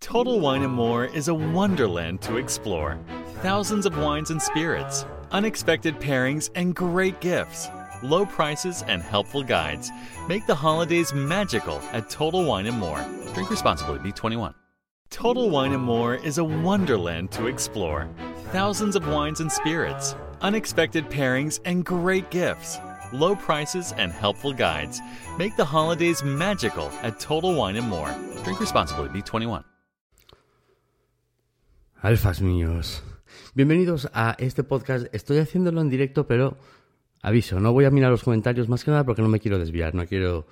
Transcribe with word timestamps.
Total 0.00 0.40
Wine 0.40 0.62
and 0.62 0.72
More 0.72 1.04
is 1.04 1.28
a 1.28 1.34
wonderland 1.34 2.20
to 2.22 2.36
explore. 2.36 2.98
Thousands 3.42 3.86
of 3.86 3.96
wines 3.96 4.30
and 4.30 4.42
spirits, 4.42 5.04
unexpected 5.30 6.00
pairings, 6.00 6.50
and 6.56 6.74
great 6.74 7.20
gifts. 7.20 7.68
Low 8.02 8.26
prices 8.26 8.82
and 8.88 9.02
helpful 9.02 9.44
guides 9.44 9.92
make 10.26 10.46
the 10.48 10.54
holidays 10.54 11.12
magical 11.14 11.80
at 11.92 12.10
Total 12.10 12.42
Wine 12.42 12.66
and 12.66 12.76
More. 12.78 12.98
Drink 13.34 13.50
responsibly, 13.50 13.98
B21. 13.98 14.52
Total 15.10 15.48
Wine 15.48 15.74
and 15.74 15.82
More 15.84 16.16
is 16.16 16.38
a 16.38 16.44
wonderland 16.44 17.30
to 17.32 17.46
explore. 17.46 18.08
Thousands 18.46 18.96
of 18.96 19.06
wines 19.06 19.38
and 19.38 19.52
spirits, 19.52 20.16
unexpected 20.40 21.08
pairings, 21.08 21.60
and 21.64 21.84
great 21.84 22.30
gifts. 22.30 22.78
Low 23.12 23.36
prices 23.36 23.92
and 23.96 24.10
helpful 24.10 24.52
guides 24.52 25.00
make 25.38 25.56
the 25.56 25.64
holidays 25.64 26.24
magical 26.24 26.90
at 27.02 27.20
Total 27.20 27.54
Wine 27.54 27.76
and 27.76 27.88
More. 27.88 28.12
Drink 28.42 28.58
responsibly, 28.58 29.08
B21. 29.08 29.62
Alfas 32.02 32.40
míos. 32.40 33.02
Bienvenidos 33.54 34.08
a 34.14 34.34
este 34.38 34.64
podcast. 34.64 35.14
Estoy 35.14 35.36
haciéndolo 35.36 35.82
en 35.82 35.90
directo, 35.90 36.26
pero 36.26 36.56
aviso, 37.20 37.60
no 37.60 37.74
voy 37.74 37.84
a 37.84 37.90
mirar 37.90 38.10
los 38.10 38.24
comentarios 38.24 38.70
más 38.70 38.84
que 38.84 38.90
nada 38.90 39.04
porque 39.04 39.20
no 39.20 39.28
me 39.28 39.38
quiero 39.38 39.58
desviar, 39.58 39.94
no 39.94 40.06
quiero 40.06 40.46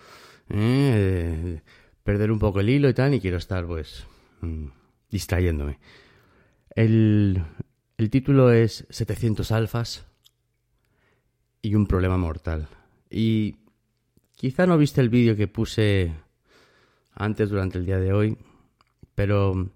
eh, 0.50 1.62
perder 2.04 2.32
un 2.32 2.38
poco 2.38 2.60
el 2.60 2.68
hilo 2.68 2.86
y 2.90 2.92
tal, 2.92 3.14
y 3.14 3.20
quiero 3.20 3.38
estar 3.38 3.66
pues 3.66 4.06
mm, 4.42 4.66
distrayéndome. 5.10 5.78
El, 6.74 7.42
el 7.96 8.10
título 8.10 8.52
es 8.52 8.86
700 8.90 9.50
alfas 9.50 10.04
y 11.62 11.74
un 11.74 11.86
problema 11.86 12.18
mortal. 12.18 12.68
Y 13.08 13.56
quizá 14.36 14.66
no 14.66 14.76
viste 14.76 15.00
el 15.00 15.08
vídeo 15.08 15.34
que 15.34 15.48
puse 15.48 16.12
antes 17.14 17.48
durante 17.48 17.78
el 17.78 17.86
día 17.86 17.98
de 17.98 18.12
hoy, 18.12 18.36
pero 19.14 19.70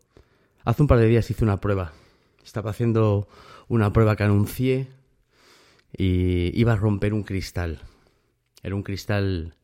Hace 0.65 0.83
un 0.83 0.89
par 0.89 0.99
de 0.99 1.09
días 1.09 1.29
hice 1.29 1.45
una 1.45 1.61
prueba. 1.61 1.93
Estaba 2.45 2.71
haciendo 2.71 3.29
una 3.69 3.93
prueba 3.93 4.15
que 4.15 4.23
anuncié 4.23 4.89
y 5.97 6.59
iba 6.59 6.75
a 6.75 6.77
romper 6.77 7.15
un 7.15 7.25
cristal. 7.25 7.81
Era 8.63 8.77
un 8.77 8.85
cristal 8.85 9.57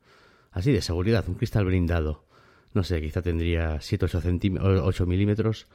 así 0.51 0.71
de 0.73 0.81
seguridad, 0.81 1.23
un 1.29 1.35
cristal 1.35 1.65
blindado. 1.65 2.25
No 2.73 2.83
sé, 2.83 3.01
quizá 3.01 3.21
tendría 3.21 3.77
7-8 3.77 4.81
8 4.83 5.05
milímetros 5.05 5.67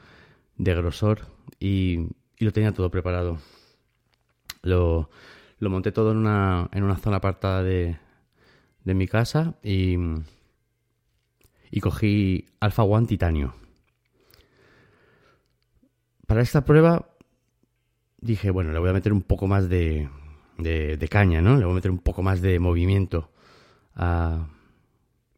de 0.57 0.75
grosor 0.75 1.23
y, 1.59 2.01
y, 2.39 2.45
lo 2.45 2.53
tenía 2.53 2.73
todo 2.73 2.91
preparado. 2.91 3.39
Lo, 4.63 5.09
lo 5.59 5.71
monté 5.71 5.91
todo 5.91 6.13
en 6.13 6.19
una, 6.19 6.69
en 6.73 6.85
una 6.85 6.99
zona 6.99 7.17
apartada 7.17 7.63
de, 7.63 7.99
de 8.85 8.95
mi 8.95 9.09
casa 9.09 9.55
y, 9.63 9.97
y 11.71 11.81
cogí 11.81 12.47
Alpha 12.61 12.83
One 12.83 13.07
Titanio 13.07 13.64
para 16.27 16.43
esta 16.43 16.65
prueba 16.65 17.09
dije, 18.21 18.51
bueno, 18.51 18.73
le 18.73 18.79
voy 18.79 18.91
a 18.91 18.95
meter 18.95 19.13
un 19.13 19.23
poco 19.23 19.47
más 19.47 19.69
de, 19.69 20.09
de, 20.59 21.09
caña, 21.11 21.43
¿no? 21.43 21.57
Le 21.57 21.65
voy 21.65 21.73
a 21.73 21.77
meter 21.77 21.91
un 21.91 21.99
poco 21.99 22.23
más 22.23 22.41
de 22.41 22.59
movimiento 22.59 23.31
a, 23.95 24.49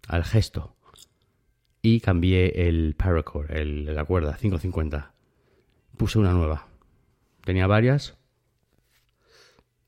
al 0.07 0.25
gesto. 0.25 0.75
Y 1.83 2.01
cambié 2.01 2.69
el 2.69 2.95
paracord, 2.97 3.51
el, 3.51 3.95
la 3.95 4.05
cuerda, 4.05 4.37
550. 4.37 5.13
Puse 5.97 6.19
una 6.19 6.33
nueva. 6.33 6.67
Tenía 7.45 7.67
varias 7.67 8.17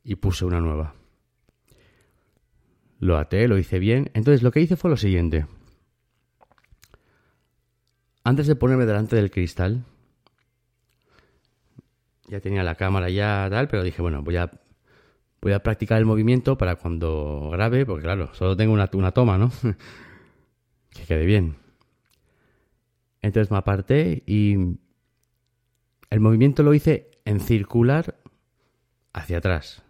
y 0.05 0.17
puse 0.17 0.45
una 0.45 0.61
nueva. 0.61 0.95
Lo 3.01 3.17
até, 3.17 3.47
lo 3.49 3.59
hice 3.59 3.79
bien. 3.79 4.11
Entonces 4.15 4.43
lo 4.43 4.51
que 4.51 4.61
hice 4.61 4.77
fue 4.77 4.91
lo 4.91 4.97
siguiente. 4.97 5.47
Antes 8.25 8.47
de 8.47 8.57
ponerme 8.57 8.87
delante 8.87 9.17
del 9.17 9.31
cristal, 9.31 9.85
ya 12.29 12.41
tenía 12.41 12.63
la 12.63 12.75
cámara 12.75 13.09
ya 13.11 13.49
tal, 13.51 13.69
pero 13.69 13.83
dije, 13.83 14.03
bueno, 14.03 14.23
voy 14.23 14.37
a, 14.37 14.51
voy 15.41 15.53
a 15.53 15.63
practicar 15.63 15.99
el 15.99 16.05
movimiento 16.05 16.59
para 16.59 16.77
cuando 16.77 17.49
grabe, 17.53 17.87
porque 17.87 18.05
claro, 18.05 18.33
solo 18.35 18.57
tengo 18.57 18.73
una, 18.73 18.89
una 18.93 19.13
toma, 19.13 19.39
¿no? 19.39 19.51
que 20.91 21.03
quede 21.05 21.25
bien. 21.25 21.57
Entonces 23.23 23.51
me 23.51 23.57
aparté 23.57 24.23
y 24.27 24.57
el 26.11 26.21
movimiento 26.21 26.63
lo 26.63 26.75
hice 26.75 27.11
en 27.25 27.41
circular 27.41 28.17
hacia 29.13 29.39
atrás. 29.39 29.83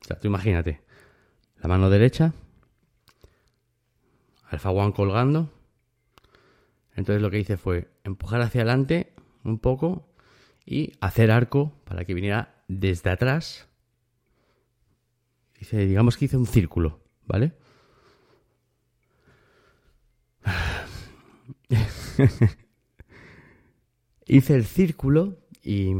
O 0.00 0.04
sea, 0.04 0.18
tú 0.18 0.28
imagínate, 0.28 0.80
la 1.60 1.68
mano 1.68 1.90
derecha, 1.90 2.32
Alfa 4.48 4.70
One 4.70 4.92
colgando. 4.92 5.50
Entonces 6.94 7.22
lo 7.22 7.30
que 7.30 7.38
hice 7.38 7.56
fue 7.56 7.88
empujar 8.04 8.42
hacia 8.42 8.62
adelante 8.62 9.14
un 9.44 9.58
poco 9.58 10.11
y 10.64 10.92
hacer 11.00 11.30
arco 11.30 11.72
para 11.84 12.04
que 12.04 12.14
viniera 12.14 12.62
desde 12.68 13.10
atrás. 13.10 13.68
Dice, 15.58 15.86
digamos 15.86 16.16
que 16.16 16.26
hice 16.26 16.36
un 16.36 16.46
círculo, 16.46 17.00
¿vale? 17.26 17.52
hice 24.26 24.54
el 24.54 24.64
círculo 24.64 25.38
y... 25.62 25.92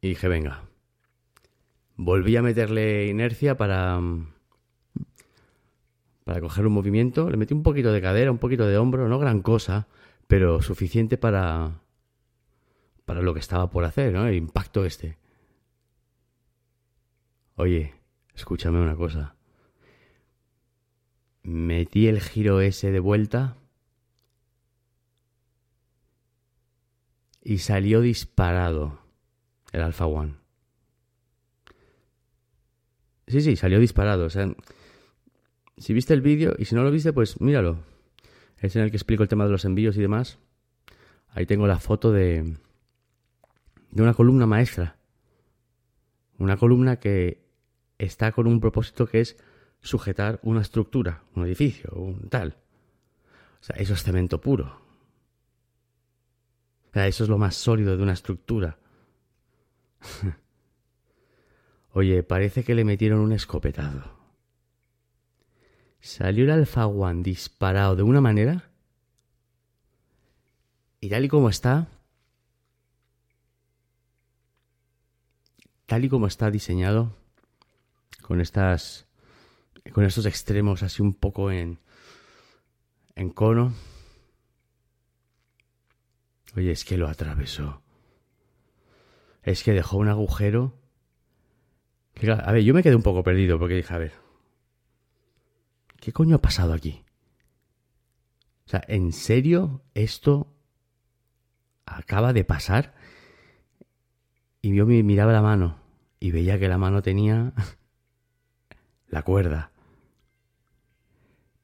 y 0.00 0.08
dije, 0.08 0.28
venga. 0.28 0.64
Volví 1.96 2.36
a 2.36 2.42
meterle 2.42 3.06
inercia 3.06 3.56
para 3.56 4.00
para 6.24 6.40
coger 6.40 6.66
un 6.66 6.72
movimiento, 6.72 7.28
le 7.28 7.36
metí 7.36 7.52
un 7.52 7.62
poquito 7.62 7.92
de 7.92 8.00
cadera, 8.00 8.30
un 8.30 8.38
poquito 8.38 8.66
de 8.66 8.78
hombro, 8.78 9.08
no 9.08 9.18
gran 9.18 9.42
cosa, 9.42 9.88
pero 10.32 10.62
suficiente 10.62 11.18
para 11.18 11.82
para 13.04 13.20
lo 13.20 13.34
que 13.34 13.40
estaba 13.40 13.68
por 13.68 13.84
hacer, 13.84 14.14
¿no? 14.14 14.26
El 14.26 14.34
impacto 14.34 14.86
este. 14.86 15.18
Oye, 17.56 17.92
escúchame 18.34 18.80
una 18.80 18.96
cosa. 18.96 19.36
Metí 21.42 22.08
el 22.08 22.22
giro 22.22 22.62
ese 22.62 22.90
de 22.92 23.00
vuelta 23.00 23.58
y 27.42 27.58
salió 27.58 28.00
disparado 28.00 29.00
el 29.72 29.82
Alpha 29.82 30.06
One. 30.06 30.36
Sí, 33.26 33.42
sí, 33.42 33.56
salió 33.56 33.78
disparado. 33.78 34.24
O 34.24 34.30
sea, 34.30 34.50
si 35.76 35.92
viste 35.92 36.14
el 36.14 36.22
vídeo 36.22 36.54
y 36.58 36.64
si 36.64 36.74
no 36.74 36.84
lo 36.84 36.90
viste, 36.90 37.12
pues 37.12 37.38
míralo. 37.38 37.91
Es 38.62 38.76
en 38.76 38.82
el 38.82 38.90
que 38.90 38.96
explico 38.96 39.24
el 39.24 39.28
tema 39.28 39.44
de 39.44 39.50
los 39.50 39.64
envíos 39.64 39.96
y 39.96 40.00
demás. 40.00 40.38
Ahí 41.28 41.46
tengo 41.46 41.66
la 41.66 41.80
foto 41.80 42.12
de, 42.12 42.56
de 43.90 44.02
una 44.02 44.14
columna 44.14 44.46
maestra. 44.46 44.96
Una 46.38 46.56
columna 46.56 47.00
que 47.00 47.44
está 47.98 48.30
con 48.30 48.46
un 48.46 48.60
propósito 48.60 49.06
que 49.06 49.20
es 49.20 49.36
sujetar 49.80 50.38
una 50.44 50.60
estructura, 50.60 51.24
un 51.34 51.44
edificio, 51.44 51.90
un 51.92 52.28
tal. 52.28 52.56
O 53.60 53.64
sea, 53.64 53.76
eso 53.76 53.94
es 53.94 54.02
cemento 54.04 54.40
puro. 54.40 54.80
O 56.88 56.92
sea, 56.92 57.08
eso 57.08 57.24
es 57.24 57.30
lo 57.30 57.38
más 57.38 57.56
sólido 57.56 57.96
de 57.96 58.02
una 58.02 58.12
estructura. 58.12 58.78
Oye, 61.94 62.22
parece 62.22 62.62
que 62.62 62.76
le 62.76 62.84
metieron 62.84 63.18
un 63.18 63.32
escopetado. 63.32 64.21
Salió 66.02 66.42
el 66.44 66.50
Alpha 66.50 66.88
One 66.88 67.22
disparado 67.22 67.94
de 67.94 68.02
una 68.02 68.20
manera. 68.20 68.68
Y 71.00 71.08
tal 71.08 71.24
y 71.24 71.28
como 71.28 71.48
está, 71.48 71.86
tal 75.86 76.04
y 76.04 76.08
como 76.08 76.26
está 76.26 76.50
diseñado, 76.50 77.16
con 78.20 78.40
estas, 78.40 79.06
con 79.92 80.04
estos 80.04 80.26
extremos 80.26 80.82
así 80.82 81.02
un 81.02 81.14
poco 81.14 81.52
en, 81.52 81.78
en 83.14 83.30
cono. 83.30 83.72
Oye, 86.56 86.72
es 86.72 86.84
que 86.84 86.98
lo 86.98 87.08
atravesó. 87.08 87.80
Es 89.44 89.62
que 89.62 89.72
dejó 89.72 89.98
un 89.98 90.08
agujero. 90.08 90.74
a 92.44 92.52
ver, 92.52 92.62
yo 92.62 92.74
me 92.74 92.82
quedé 92.82 92.96
un 92.96 93.02
poco 93.02 93.22
perdido 93.22 93.58
porque 93.58 93.74
dije, 93.74 93.94
a 93.94 93.98
ver, 93.98 94.12
¿qué 96.02 96.12
coño 96.12 96.34
ha 96.34 96.42
pasado 96.42 96.72
aquí? 96.72 97.04
O 98.66 98.70
sea, 98.70 98.82
¿en 98.88 99.12
serio 99.12 99.82
esto 99.94 100.52
acaba 101.86 102.32
de 102.32 102.44
pasar? 102.44 102.92
Y 104.60 104.74
yo 104.74 104.84
me 104.84 105.00
miraba 105.04 105.32
la 105.32 105.42
mano 105.42 105.78
y 106.18 106.32
veía 106.32 106.58
que 106.58 106.68
la 106.68 106.76
mano 106.76 107.02
tenía 107.02 107.52
la 109.08 109.22
cuerda. 109.22 109.70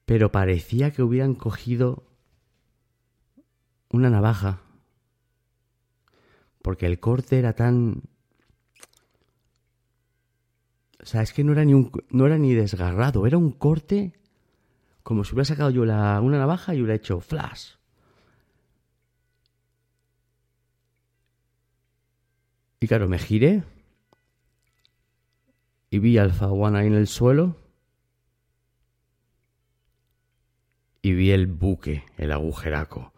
Pero 0.06 0.30
parecía 0.30 0.92
que 0.92 1.02
hubieran 1.02 1.34
cogido 1.34 2.04
una 3.90 4.08
navaja. 4.08 4.62
Porque 6.62 6.86
el 6.86 7.00
corte 7.00 7.40
era 7.40 7.54
tan... 7.54 8.04
O 11.02 11.06
sea, 11.06 11.22
es 11.22 11.32
que 11.32 11.42
no 11.42 11.52
era 11.52 11.64
ni, 11.64 11.74
un, 11.74 11.90
no 12.10 12.26
era 12.26 12.38
ni 12.38 12.54
desgarrado, 12.54 13.26
era 13.26 13.36
un 13.36 13.50
corte 13.50 14.17
como 15.08 15.24
si 15.24 15.32
hubiera 15.32 15.46
sacado 15.46 15.70
yo 15.70 15.86
la, 15.86 16.20
una 16.20 16.36
navaja 16.36 16.74
y 16.74 16.82
hubiera 16.82 16.94
hecho 16.94 17.18
flash. 17.20 17.76
Y 22.78 22.86
claro, 22.86 23.08
me 23.08 23.18
giré 23.18 23.64
y 25.88 25.98
vi 25.98 26.18
Alpha 26.18 26.48
One 26.48 26.78
ahí 26.78 26.88
en 26.88 26.94
el 26.94 27.06
suelo 27.06 27.56
y 31.00 31.14
vi 31.14 31.30
el 31.30 31.46
buque, 31.46 32.04
el 32.18 32.30
agujeraco. 32.30 33.14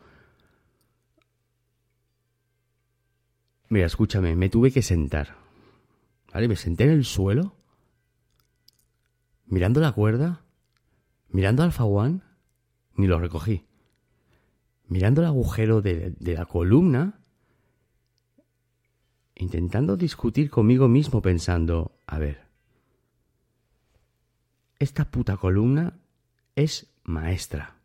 Mira, 3.69 3.87
escúchame, 3.87 4.37
me 4.37 4.49
tuve 4.49 4.71
que 4.71 4.83
sentar. 4.83 5.39
¿Vale? 6.33 6.47
Me 6.47 6.55
senté 6.55 6.85
en 6.85 6.91
el 6.91 7.05
suelo, 7.05 7.57
mirando 9.47 9.81
la 9.81 9.91
cuerda, 9.91 10.45
mirando 11.31 11.63
Alpha 11.63 11.85
One, 11.85 12.21
ni 12.95 13.07
lo 13.07 13.19
recogí. 13.19 13.65
Mirando 14.89 15.21
el 15.21 15.29
agujero 15.29 15.83
de, 15.83 16.11
de 16.19 16.35
la 16.35 16.47
columna, 16.47 17.21
intentando 19.37 19.97
discutir 19.97 20.51
conmigo 20.51 20.89
mismo 20.89 21.23
pensando, 21.23 21.93
a 22.07 22.19
ver, 22.19 22.43
esta 24.79 25.11
puta 25.11 25.37
columna 25.37 25.99
es 26.57 26.93
maestra. 27.05 27.77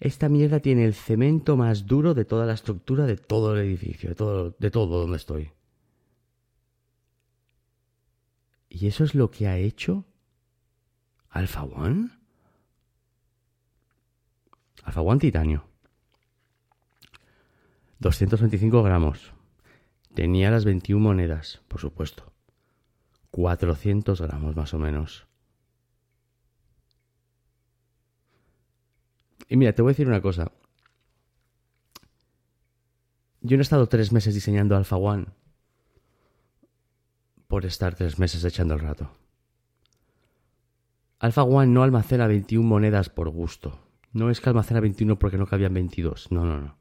Esta 0.00 0.28
mierda 0.28 0.60
tiene 0.60 0.84
el 0.84 0.94
cemento 0.94 1.56
más 1.56 1.86
duro 1.86 2.14
de 2.14 2.24
toda 2.24 2.44
la 2.44 2.54
estructura 2.54 3.06
de 3.06 3.16
todo 3.16 3.54
el 3.54 3.64
edificio, 3.66 4.10
de 4.10 4.14
todo, 4.14 4.54
de 4.58 4.70
todo 4.70 5.00
donde 5.00 5.16
estoy. 5.16 5.50
¿Y 8.68 8.86
eso 8.86 9.04
es 9.04 9.14
lo 9.14 9.30
que 9.30 9.46
ha 9.46 9.56
hecho 9.56 10.04
Alpha 11.34 11.64
One? 11.64 12.10
Alpha 14.84 15.00
One 15.00 15.18
titanio. 15.18 15.64
225 17.98 18.82
gramos. 18.84 19.32
Tenía 20.14 20.52
las 20.52 20.64
21 20.64 21.02
monedas, 21.02 21.60
por 21.66 21.80
supuesto. 21.80 22.32
400 23.32 24.20
gramos 24.20 24.54
más 24.54 24.74
o 24.74 24.78
menos. 24.78 25.26
Y 29.48 29.56
mira, 29.56 29.72
te 29.72 29.82
voy 29.82 29.90
a 29.90 29.94
decir 29.94 30.06
una 30.06 30.22
cosa. 30.22 30.52
Yo 33.40 33.56
no 33.56 33.60
he 33.60 33.62
estado 33.62 33.88
tres 33.88 34.12
meses 34.12 34.34
diseñando 34.34 34.76
Alpha 34.76 34.96
One 34.96 35.26
por 37.48 37.66
estar 37.66 37.96
tres 37.96 38.20
meses 38.20 38.44
echando 38.44 38.74
el 38.74 38.80
rato. 38.80 39.23
Alpha 41.24 41.42
One 41.42 41.72
no 41.72 41.82
almacena 41.82 42.26
21 42.26 42.68
monedas 42.68 43.08
por 43.08 43.30
gusto. 43.30 43.80
No 44.12 44.28
es 44.28 44.42
que 44.42 44.50
almacena 44.50 44.80
21 44.80 45.18
porque 45.18 45.38
no 45.38 45.46
cabían 45.46 45.72
22. 45.72 46.30
No, 46.30 46.44
no, 46.44 46.60
no. 46.60 46.76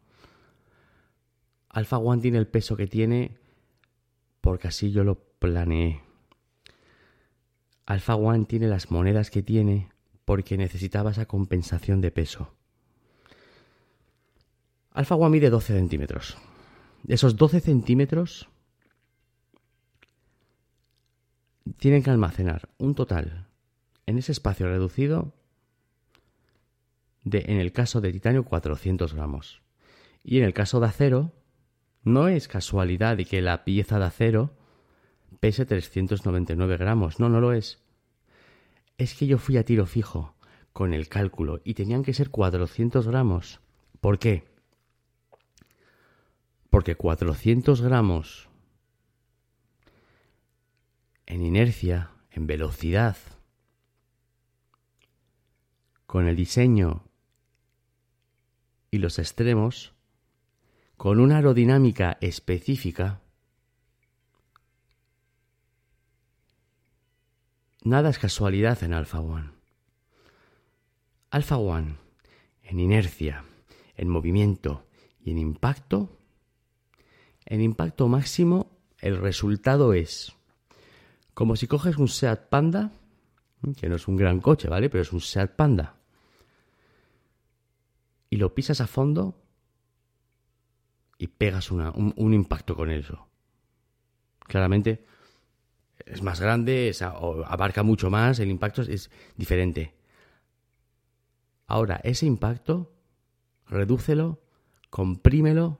Alpha 1.69 1.97
One 1.97 2.21
tiene 2.21 2.39
el 2.39 2.47
peso 2.47 2.75
que 2.75 2.85
tiene 2.85 3.37
porque 4.41 4.67
así 4.67 4.91
yo 4.91 5.05
lo 5.05 5.15
planeé. 5.15 6.01
Alpha 7.85 8.15
One 8.15 8.43
tiene 8.43 8.67
las 8.67 8.91
monedas 8.91 9.31
que 9.31 9.43
tiene 9.43 9.87
porque 10.25 10.57
necesitaba 10.57 11.11
esa 11.11 11.25
compensación 11.25 12.01
de 12.01 12.11
peso. 12.11 12.53
Alpha 14.91 15.15
One 15.15 15.29
mide 15.29 15.51
12 15.51 15.73
centímetros. 15.73 16.37
Esos 17.07 17.37
12 17.37 17.61
centímetros 17.61 18.49
tienen 21.77 22.03
que 22.03 22.09
almacenar 22.09 22.67
un 22.77 22.93
total 22.93 23.42
en 24.05 24.17
ese 24.17 24.31
espacio 24.31 24.67
reducido 24.67 25.33
de, 27.23 27.45
en 27.47 27.57
el 27.57 27.71
caso 27.71 28.01
de 28.01 28.11
titanio, 28.11 28.43
400 28.43 29.13
gramos. 29.13 29.61
Y 30.23 30.37
en 30.37 30.43
el 30.43 30.53
caso 30.53 30.79
de 30.79 30.87
acero, 30.87 31.31
no 32.03 32.27
es 32.27 32.47
casualidad 32.47 33.17
de 33.17 33.25
que 33.25 33.41
la 33.41 33.63
pieza 33.63 33.99
de 33.99 34.05
acero 34.05 34.57
pese 35.39 35.65
399 35.65 36.77
gramos. 36.77 37.19
No, 37.19 37.29
no 37.29 37.41
lo 37.41 37.53
es. 37.53 37.81
Es 38.97 39.15
que 39.15 39.27
yo 39.27 39.37
fui 39.37 39.57
a 39.57 39.65
tiro 39.65 39.85
fijo 39.85 40.35
con 40.71 40.93
el 40.93 41.07
cálculo 41.07 41.61
y 41.63 41.73
tenían 41.73 42.03
que 42.03 42.13
ser 42.13 42.29
400 42.29 43.07
gramos. 43.07 43.61
¿Por 44.01 44.19
qué? 44.19 44.43
Porque 46.69 46.95
400 46.95 47.81
gramos 47.81 48.49
en 51.25 51.41
inercia, 51.41 52.11
en 52.31 52.47
velocidad, 52.47 53.17
con 56.13 56.27
el 56.27 56.35
diseño 56.35 57.01
y 58.91 58.99
los 58.99 59.17
extremos, 59.17 59.95
con 60.95 61.19
una 61.19 61.37
aerodinámica 61.37 62.19
específica, 62.21 63.21
Nada 67.83 68.11
es 68.11 68.19
casualidad 68.19 68.83
en 68.83 68.93
Alpha 68.93 69.21
One. 69.21 69.49
Alpha 71.31 71.57
One, 71.57 71.95
en 72.61 72.79
inercia, 72.79 73.43
en 73.97 74.07
movimiento 74.07 74.85
y 75.19 75.31
en 75.31 75.39
impacto, 75.39 76.15
en 77.43 77.59
impacto 77.59 78.07
máximo 78.07 78.69
el 78.99 79.17
resultado 79.17 79.95
es 79.95 80.31
como 81.33 81.55
si 81.55 81.65
coges 81.65 81.97
un 81.97 82.07
Seat 82.07 82.49
Panda, 82.49 82.91
que 83.75 83.89
no 83.89 83.95
es 83.95 84.07
un 84.07 84.15
gran 84.15 84.41
coche, 84.41 84.69
¿vale? 84.69 84.91
Pero 84.91 85.01
es 85.01 85.11
un 85.11 85.19
Seat 85.19 85.55
Panda, 85.55 86.02
y 88.33 88.37
lo 88.37 88.55
pisas 88.55 88.81
a 88.81 88.87
fondo 88.87 89.39
y 91.19 91.27
pegas 91.27 91.69
un, 91.69 92.15
un 92.17 92.33
impacto 92.33 92.75
con 92.75 92.89
eso. 92.89 93.27
Claramente 94.39 95.05
es 96.03 96.23
más 96.23 96.41
grande, 96.41 96.91
abarca 97.45 97.83
mucho 97.83 98.09
más, 98.09 98.39
el 98.39 98.49
impacto 98.49 98.81
es, 98.81 99.11
diferente. 99.37 99.93
Ahora, 101.67 102.01
ese 102.03 102.25
impacto, 102.25 102.91
redúcelo, 103.67 104.41
comprímelo 104.89 105.79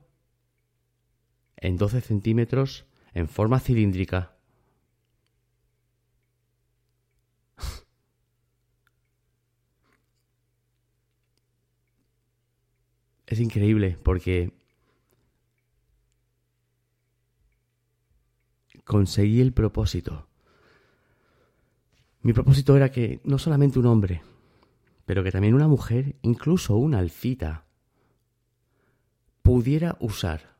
en 1.58 1.76
12 1.78 2.02
centímetros 2.02 2.86
en 3.16 3.30
forma 3.30 3.60
cilíndrica. 3.60 4.33
Es 13.34 13.40
increíble 13.40 13.98
porque 14.02 14.54
conseguí 18.84 19.42
el 19.42 19.54
propósito. 19.54 20.28
Mi 22.22 22.32
propósito 22.34 22.76
era 22.76 22.92
que 22.92 23.20
no 23.24 23.38
solamente 23.38 23.80
un 23.80 23.88
hombre, 23.88 24.22
pero 25.06 25.24
que 25.24 25.32
también 25.32 25.54
una 25.54 25.68
mujer, 25.68 26.16
incluso 26.22 26.78
una 26.78 27.00
alfita, 27.00 27.66
pudiera 29.42 29.98
usar 30.00 30.56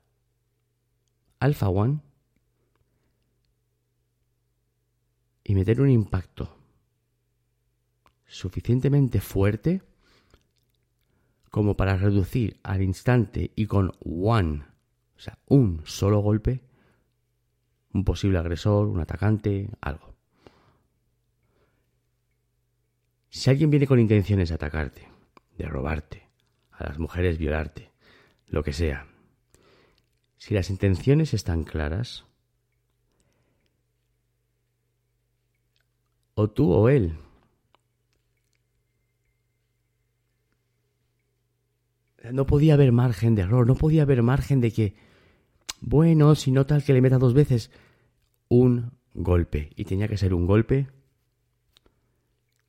Alpha 1.40 1.70
One 1.70 2.02
y 5.44 5.56
meter 5.56 5.80
un 5.80 5.90
impacto 5.90 6.58
suficientemente 8.26 9.22
fuerte 9.22 9.84
como 11.54 11.78
para 11.78 11.98
reducir 11.98 12.60
al 12.64 12.82
instante 12.82 13.52
y 13.56 13.68
con 13.68 13.92
one, 14.04 14.66
o 15.16 15.20
sea, 15.20 15.38
un 15.46 15.84
solo 15.86 16.18
golpe, 16.18 16.64
un 17.94 18.04
posible 18.04 18.40
agresor, 18.40 18.88
un 18.88 19.00
atacante, 19.00 19.70
algo. 19.80 20.16
Si 23.30 23.52
alguien 23.52 23.70
viene 23.70 23.86
con 23.86 24.00
intenciones 24.00 24.50
de 24.50 24.56
atacarte, 24.56 25.08
de 25.56 25.68
robarte, 25.68 26.28
a 26.72 26.86
las 26.86 26.98
mujeres 26.98 27.38
violarte, 27.38 27.92
lo 28.48 28.64
que 28.64 28.74
sea, 28.74 29.06
si 30.38 30.56
las 30.56 30.72
intenciones 30.72 31.36
están 31.36 31.66
claras, 31.66 32.26
o 36.34 36.50
tú 36.50 36.74
o 36.74 36.90
él 36.90 37.16
no 42.32 42.46
podía 42.46 42.76
haber 42.76 42.92
margen 42.92 43.36
de 43.36 43.44
error, 43.44 43.68
no 43.68 43.76
podía 43.76 44.04
haber 44.04 44.24
margen 44.24 44.62
de 44.62 44.72
que, 44.72 44.96
bueno, 45.82 46.36
si 46.36 46.52
no 46.52 46.66
tal 46.66 46.84
que 46.84 46.94
le 46.94 47.02
meta 47.02 47.18
dos 47.18 47.34
veces, 47.34 47.72
un 48.48 48.92
golpe. 49.14 49.72
Y 49.76 49.86
tenía 49.86 50.08
que 50.08 50.18
ser 50.18 50.34
un 50.34 50.48
golpe 50.48 50.88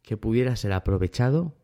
que 0.02 0.16
pudiera 0.16 0.56
ser 0.56 0.72
aprovechado 0.72 1.54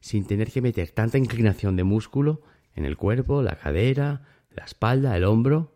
sin 0.00 0.26
tener 0.26 0.50
que 0.50 0.60
meter 0.60 0.90
tanta 0.90 1.16
inclinación 1.16 1.76
de 1.76 1.84
músculo 1.84 2.42
en 2.74 2.84
el 2.84 2.96
cuerpo, 2.96 3.42
la 3.42 3.56
cadera, 3.56 4.22
la 4.50 4.64
espalda, 4.64 5.16
el 5.16 5.24
hombro, 5.24 5.72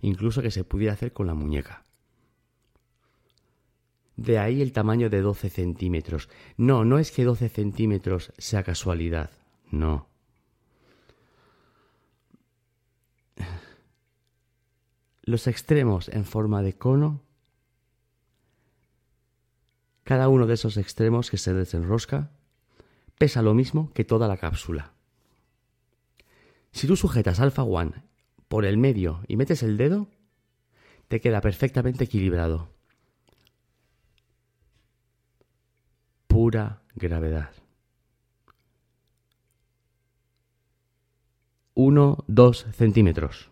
incluso 0.00 0.42
que 0.42 0.50
se 0.50 0.64
pudiera 0.64 0.92
hacer 0.92 1.12
con 1.12 1.26
la 1.26 1.34
muñeca. 1.34 1.84
De 4.16 4.38
ahí 4.38 4.60
el 4.60 4.72
tamaño 4.72 5.10
de 5.10 5.22
12 5.22 5.48
centímetros. 5.48 6.28
No, 6.56 6.84
no 6.84 6.98
es 6.98 7.10
que 7.10 7.24
12 7.24 7.48
centímetros 7.48 8.32
sea 8.36 8.62
casualidad, 8.62 9.30
no. 9.70 10.13
Los 15.22 15.46
extremos 15.46 16.08
en 16.08 16.24
forma 16.24 16.62
de 16.62 16.76
cono, 16.76 17.22
cada 20.02 20.28
uno 20.28 20.46
de 20.46 20.54
esos 20.54 20.76
extremos 20.76 21.30
que 21.30 21.38
se 21.38 21.54
desenrosca 21.54 22.30
pesa 23.18 23.40
lo 23.40 23.54
mismo 23.54 23.90
que 23.94 24.04
toda 24.04 24.28
la 24.28 24.36
cápsula. 24.36 24.92
Si 26.72 26.86
tú 26.86 26.96
sujetas 26.96 27.40
Alpha 27.40 27.62
One 27.62 28.02
por 28.48 28.66
el 28.66 28.76
medio 28.76 29.22
y 29.26 29.36
metes 29.36 29.62
el 29.62 29.78
dedo, 29.78 30.08
te 31.08 31.20
queda 31.20 31.40
perfectamente 31.40 32.04
equilibrado. 32.04 32.70
Pura 36.26 36.82
gravedad. 36.94 37.63
Uno, 41.74 42.24
dos 42.26 42.66
centímetros. 42.72 43.50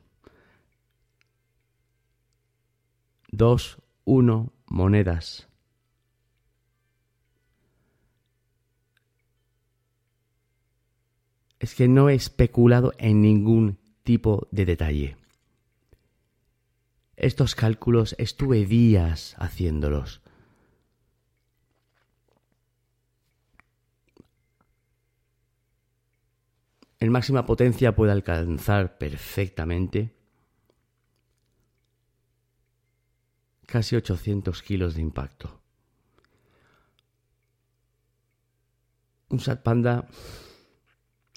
dos, 3.33 3.79
uno, 4.05 4.53
monedas. 4.67 5.49
Es 11.59 11.75
que 11.75 11.89
no 11.89 12.09
he 12.09 12.15
especulado 12.15 12.93
en 12.99 13.23
ningún 13.23 13.79
tipo 14.05 14.49
de 14.51 14.67
detalle. 14.67 15.17
Estos 17.17 17.55
cálculos 17.55 18.15
estuve 18.19 18.67
días 18.67 19.35
haciéndolos. 19.39 20.22
En 27.03 27.11
máxima 27.11 27.45
potencia 27.45 27.97
puede 27.97 28.13
alcanzar 28.13 28.97
perfectamente 28.97 30.15
casi 33.67 33.97
800 33.97 34.63
kilos 34.63 34.95
de 34.95 35.01
impacto. 35.01 35.61
Un 39.31 39.41
Sat 39.41 39.65
Panda 39.65 40.07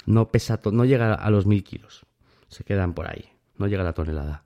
no 0.06 0.30
pesa, 0.30 0.62
no 0.72 0.86
llega 0.86 1.16
a 1.16 1.30
los 1.32 1.48
1000 1.48 1.64
kilos. 1.64 2.06
Se 2.48 2.64
quedan 2.64 2.94
por 2.94 3.10
ahí, 3.10 3.34
no 3.58 3.66
llega 3.66 3.82
a 3.82 3.86
la 3.86 3.94
tonelada. 3.94 4.46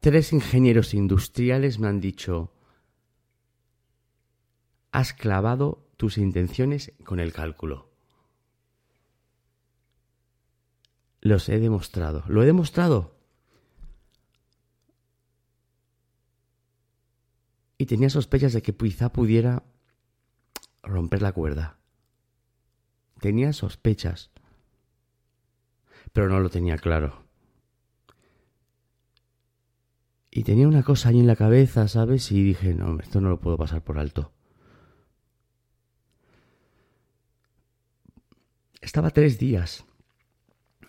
Tres 0.00 0.34
ingenieros 0.34 0.92
industriales 0.92 1.78
me 1.78 1.88
han 1.88 2.00
dicho, 2.02 2.52
has 4.92 5.14
clavado 5.14 5.85
tus 5.96 6.18
intenciones 6.18 6.92
con 7.04 7.20
el 7.20 7.32
cálculo. 7.32 7.90
Los 11.20 11.48
he 11.48 11.58
demostrado. 11.58 12.24
Lo 12.28 12.42
he 12.42 12.46
demostrado. 12.46 13.16
Y 17.78 17.86
tenía 17.86 18.10
sospechas 18.10 18.52
de 18.52 18.62
que 18.62 18.74
quizá 18.74 19.12
pudiera 19.12 19.64
romper 20.82 21.22
la 21.22 21.32
cuerda. 21.32 21.78
Tenía 23.20 23.52
sospechas. 23.52 24.30
Pero 26.12 26.28
no 26.28 26.40
lo 26.40 26.48
tenía 26.48 26.78
claro. 26.78 27.26
Y 30.30 30.44
tenía 30.44 30.68
una 30.68 30.82
cosa 30.82 31.08
ahí 31.08 31.18
en 31.18 31.26
la 31.26 31.36
cabeza, 31.36 31.88
¿sabes? 31.88 32.30
Y 32.30 32.42
dije, 32.42 32.74
no, 32.74 33.00
esto 33.00 33.20
no 33.20 33.30
lo 33.30 33.40
puedo 33.40 33.56
pasar 33.56 33.82
por 33.82 33.98
alto. 33.98 34.35
Estaba 38.80 39.10
tres 39.10 39.38
días 39.38 39.84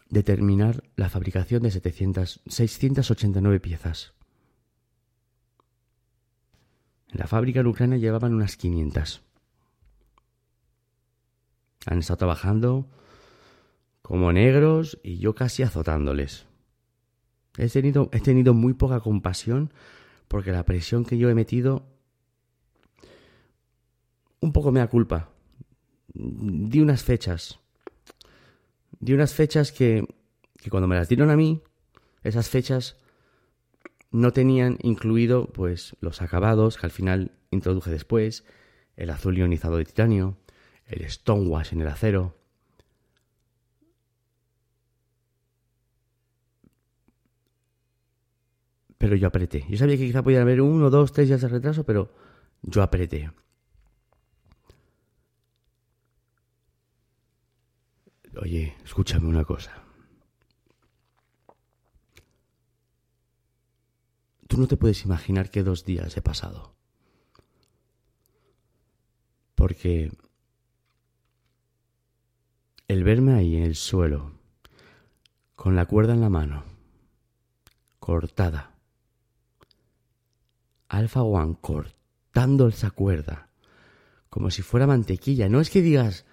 determinar 0.09 0.83
la 0.95 1.09
fabricación 1.09 1.63
de 1.63 1.71
700, 1.71 2.41
689 2.45 3.59
piezas. 3.59 4.13
En 7.09 7.19
la 7.19 7.27
fábrica 7.27 7.61
en 7.61 7.67
Ucrania 7.67 7.97
llevaban 7.97 8.33
unas 8.33 8.57
500. 8.57 9.21
Han 11.85 11.99
estado 11.99 12.17
trabajando 12.17 12.89
como 14.01 14.31
negros 14.33 14.99
y 15.03 15.19
yo 15.19 15.35
casi 15.35 15.63
azotándoles. 15.63 16.45
He 17.57 17.69
tenido, 17.69 18.09
he 18.11 18.19
tenido 18.19 18.53
muy 18.53 18.73
poca 18.73 18.99
compasión 18.99 19.73
porque 20.27 20.51
la 20.51 20.65
presión 20.65 21.05
que 21.05 21.17
yo 21.17 21.29
he 21.29 21.35
metido 21.35 21.87
un 24.39 24.51
poco 24.51 24.71
me 24.71 24.79
da 24.79 24.87
culpa. 24.87 25.29
Di 26.13 26.79
unas 26.79 27.03
fechas 27.03 27.59
di 28.99 29.13
unas 29.13 29.33
fechas 29.33 29.71
que, 29.71 30.05
que 30.57 30.69
cuando 30.69 30.87
me 30.87 30.95
las 30.95 31.09
dieron 31.09 31.29
a 31.29 31.35
mí, 31.35 31.61
esas 32.23 32.49
fechas 32.49 32.97
no 34.11 34.31
tenían 34.31 34.77
incluido 34.81 35.47
pues 35.47 35.95
los 36.01 36.21
acabados 36.21 36.77
que 36.77 36.85
al 36.85 36.91
final 36.91 37.31
introduje 37.51 37.91
después, 37.91 38.45
el 38.95 39.09
azul 39.09 39.37
ionizado 39.37 39.77
de 39.77 39.85
titanio, 39.85 40.37
el 40.85 41.09
stonewash 41.09 41.73
en 41.73 41.81
el 41.81 41.87
acero. 41.87 42.35
Pero 48.97 49.15
yo 49.15 49.27
apreté. 49.27 49.65
Yo 49.69 49.77
sabía 49.77 49.97
que 49.97 50.07
quizá 50.07 50.23
podían 50.23 50.41
haber 50.41 50.61
uno, 50.61 50.89
dos, 50.89 51.11
tres 51.11 51.27
días 51.27 51.41
de 51.41 51.47
retraso, 51.47 51.83
pero 51.83 52.11
yo 52.63 52.81
apreté. 52.81 53.29
Oye, 58.41 58.75
escúchame 58.83 59.27
una 59.27 59.43
cosa. 59.43 59.83
Tú 64.47 64.57
no 64.57 64.67
te 64.67 64.77
puedes 64.77 65.03
imaginar 65.03 65.49
qué 65.49 65.63
dos 65.63 65.85
días 65.85 66.15
he 66.17 66.21
pasado. 66.21 66.75
Porque 69.55 70.11
el 72.87 73.03
verme 73.03 73.33
ahí 73.33 73.55
en 73.55 73.63
el 73.63 73.75
suelo, 73.75 74.33
con 75.55 75.75
la 75.75 75.85
cuerda 75.85 76.13
en 76.13 76.21
la 76.21 76.29
mano, 76.29 76.63
cortada, 77.99 78.75
Alpha 80.87 81.23
One 81.23 81.57
cortando 81.59 82.67
esa 82.67 82.91
cuerda, 82.91 83.49
como 84.29 84.51
si 84.51 84.61
fuera 84.61 84.87
mantequilla. 84.87 85.49
No 85.49 85.59
es 85.59 85.69
que 85.69 85.81
digas, 85.81 86.25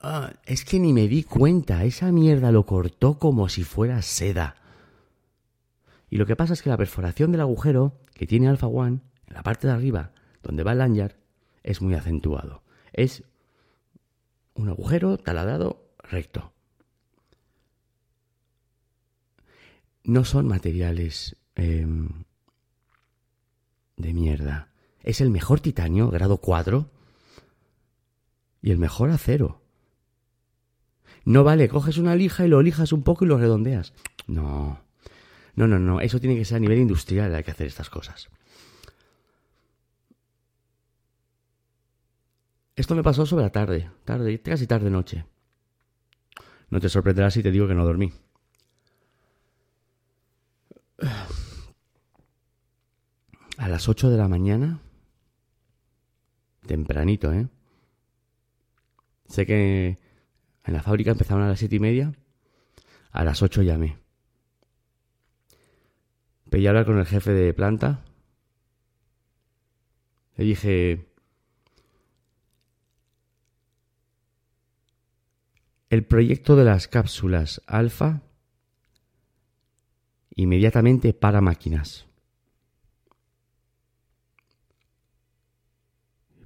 ah, 0.00 0.32
es 0.44 0.64
que 0.64 0.78
ni 0.78 0.92
me 0.92 1.08
di 1.08 1.24
cuenta, 1.24 1.84
esa 1.84 2.12
mierda 2.12 2.52
lo 2.52 2.66
cortó 2.66 3.18
como 3.18 3.48
si 3.48 3.64
fuera 3.64 4.02
seda. 4.02 4.56
Y 6.08 6.16
lo 6.16 6.26
que 6.26 6.36
pasa 6.36 6.54
es 6.54 6.62
que 6.62 6.70
la 6.70 6.76
perforación 6.76 7.32
del 7.32 7.40
agujero 7.42 8.00
que 8.14 8.26
tiene 8.26 8.48
Alpha 8.48 8.66
One, 8.66 9.00
en 9.26 9.34
la 9.34 9.42
parte 9.42 9.66
de 9.66 9.72
arriba, 9.72 10.12
donde 10.42 10.64
va 10.64 10.72
el 10.72 10.78
lanyard, 10.78 11.14
es 11.62 11.80
muy 11.80 11.94
acentuado. 11.94 12.62
Es 12.92 13.22
un 14.54 14.68
agujero 14.68 15.18
taladrado 15.18 15.90
recto. 15.98 16.52
No 20.02 20.24
son 20.24 20.48
materiales 20.48 21.36
em, 21.54 22.24
de 23.96 24.12
mierda. 24.12 24.68
Es 25.02 25.20
el 25.20 25.30
mejor 25.30 25.60
titanio, 25.60 26.10
grado 26.10 26.38
4, 26.38 26.90
y 28.62 28.70
el 28.70 28.78
mejor 28.78 29.10
acero. 29.10 29.59
No 31.24 31.44
vale, 31.44 31.68
coges 31.68 31.98
una 31.98 32.16
lija 32.16 32.46
y 32.46 32.48
lo 32.48 32.62
lijas 32.62 32.92
un 32.92 33.02
poco 33.02 33.24
y 33.24 33.28
lo 33.28 33.38
redondeas. 33.38 33.92
No. 34.26 34.80
No, 35.54 35.66
no, 35.66 35.78
no. 35.78 36.00
Eso 36.00 36.20
tiene 36.20 36.36
que 36.36 36.44
ser 36.44 36.56
a 36.56 36.60
nivel 36.60 36.78
industrial, 36.78 37.34
hay 37.34 37.44
que 37.44 37.50
hacer 37.50 37.66
estas 37.66 37.90
cosas. 37.90 38.30
Esto 42.76 42.94
me 42.94 43.02
pasó 43.02 43.26
sobre 43.26 43.44
la 43.44 43.52
tarde, 43.52 43.90
tarde, 44.04 44.40
casi 44.40 44.66
tarde 44.66 44.88
noche. 44.88 45.26
No 46.70 46.80
te 46.80 46.88
sorprenderás 46.88 47.34
si 47.34 47.42
te 47.42 47.50
digo 47.50 47.68
que 47.68 47.74
no 47.74 47.84
dormí. 47.84 48.12
A 53.58 53.68
las 53.68 53.88
8 53.88 54.08
de 54.08 54.16
la 54.16 54.28
mañana, 54.28 54.80
tempranito, 56.66 57.32
¿eh? 57.32 57.48
Sé 59.26 59.44
que 59.44 59.98
en 60.70 60.76
la 60.76 60.84
fábrica 60.84 61.10
empezaron 61.10 61.42
a 61.42 61.48
las 61.48 61.58
siete 61.58 61.74
y 61.74 61.80
media. 61.80 62.12
A 63.10 63.24
las 63.24 63.42
8 63.42 63.62
llamé. 63.62 63.98
Pedí 66.48 66.68
hablar 66.68 66.86
con 66.86 66.96
el 66.96 67.06
jefe 67.06 67.32
de 67.32 67.52
planta. 67.52 68.04
Le 70.36 70.44
dije, 70.44 71.12
el 75.88 76.04
proyecto 76.04 76.54
de 76.54 76.64
las 76.64 76.86
cápsulas 76.86 77.62
alfa 77.66 78.22
inmediatamente 80.36 81.12
para 81.12 81.40
máquinas. 81.40 82.06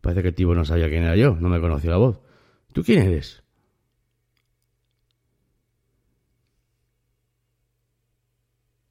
Parece 0.00 0.22
que 0.22 0.28
el 0.28 0.34
tipo 0.34 0.54
no 0.54 0.64
sabía 0.64 0.88
quién 0.88 1.02
era 1.02 1.14
yo, 1.14 1.36
no 1.36 1.50
me 1.50 1.60
conoció 1.60 1.90
la 1.90 1.98
voz. 1.98 2.20
¿Tú 2.72 2.82
quién 2.82 3.02
eres? 3.02 3.43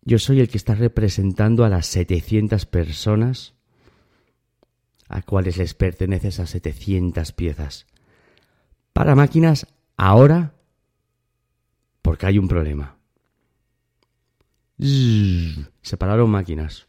Yo 0.06 0.20
soy 0.20 0.42
el 0.42 0.50
que 0.50 0.58
está 0.58 0.76
representando 0.76 1.64
a 1.64 1.70
las 1.70 1.88
700 1.88 2.66
personas 2.66 3.54
a 5.08 5.22
cuales 5.22 5.58
les 5.58 5.74
pertenece 5.74 6.30
esas 6.30 6.50
700 6.50 7.32
piezas. 7.32 7.86
Para 8.94 9.16
máquinas 9.16 9.68
ahora 9.96 10.56
porque 12.02 12.26
hay 12.26 12.38
un 12.38 12.48
problema. 12.48 12.98
Se 14.78 15.98
pararon 15.98 16.30
máquinas. 16.30 16.88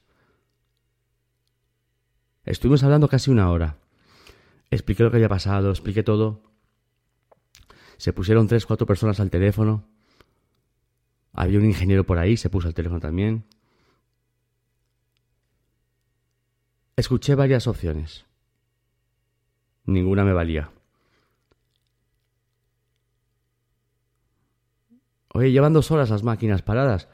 Estuvimos 2.44 2.83
hablando 2.83 3.09
casi 3.09 3.30
una 3.30 3.50
hora. 3.50 3.78
Expliqué 4.71 5.05
lo 5.05 5.11
que 5.11 5.18
había 5.18 5.29
pasado, 5.29 5.70
expliqué 5.70 6.03
todo. 6.03 6.42
Se 7.96 8.12
pusieron 8.12 8.48
tres, 8.48 8.66
cuatro 8.66 8.87
personas 8.87 9.20
al 9.20 9.31
teléfono. 9.31 9.87
Había 11.35 11.59
un 11.59 11.64
ingeniero 11.64 12.05
por 12.05 12.18
ahí, 12.18 12.37
se 12.37 12.49
puso 12.49 12.68
al 12.68 12.75
teléfono 12.75 13.01
también. 13.01 13.44
Escuché 16.97 17.35
varias 17.35 17.66
opciones. 17.66 18.25
Ninguna 19.85 20.25
me 20.25 20.33
valía. 20.33 20.70
Oye, 25.35 25.51
llevan 25.51 25.73
dos 25.73 25.90
horas 25.90 26.11
las 26.11 26.23
máquinas 26.23 26.62
paradas. 26.62 27.09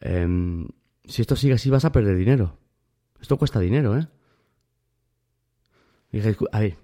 Em, 0.00 0.68
si 1.04 1.22
esto 1.22 1.34
sigue 1.34 1.54
así 1.54 1.70
vas 1.70 1.86
a 1.86 1.92
perder 1.92 2.16
dinero. 2.16 2.58
Esto 3.18 3.38
cuesta 3.38 3.58
dinero, 3.58 3.98
¿eh? 3.98 4.06
dije, 6.12 6.36
a 6.52 6.60
ver, 6.60 6.76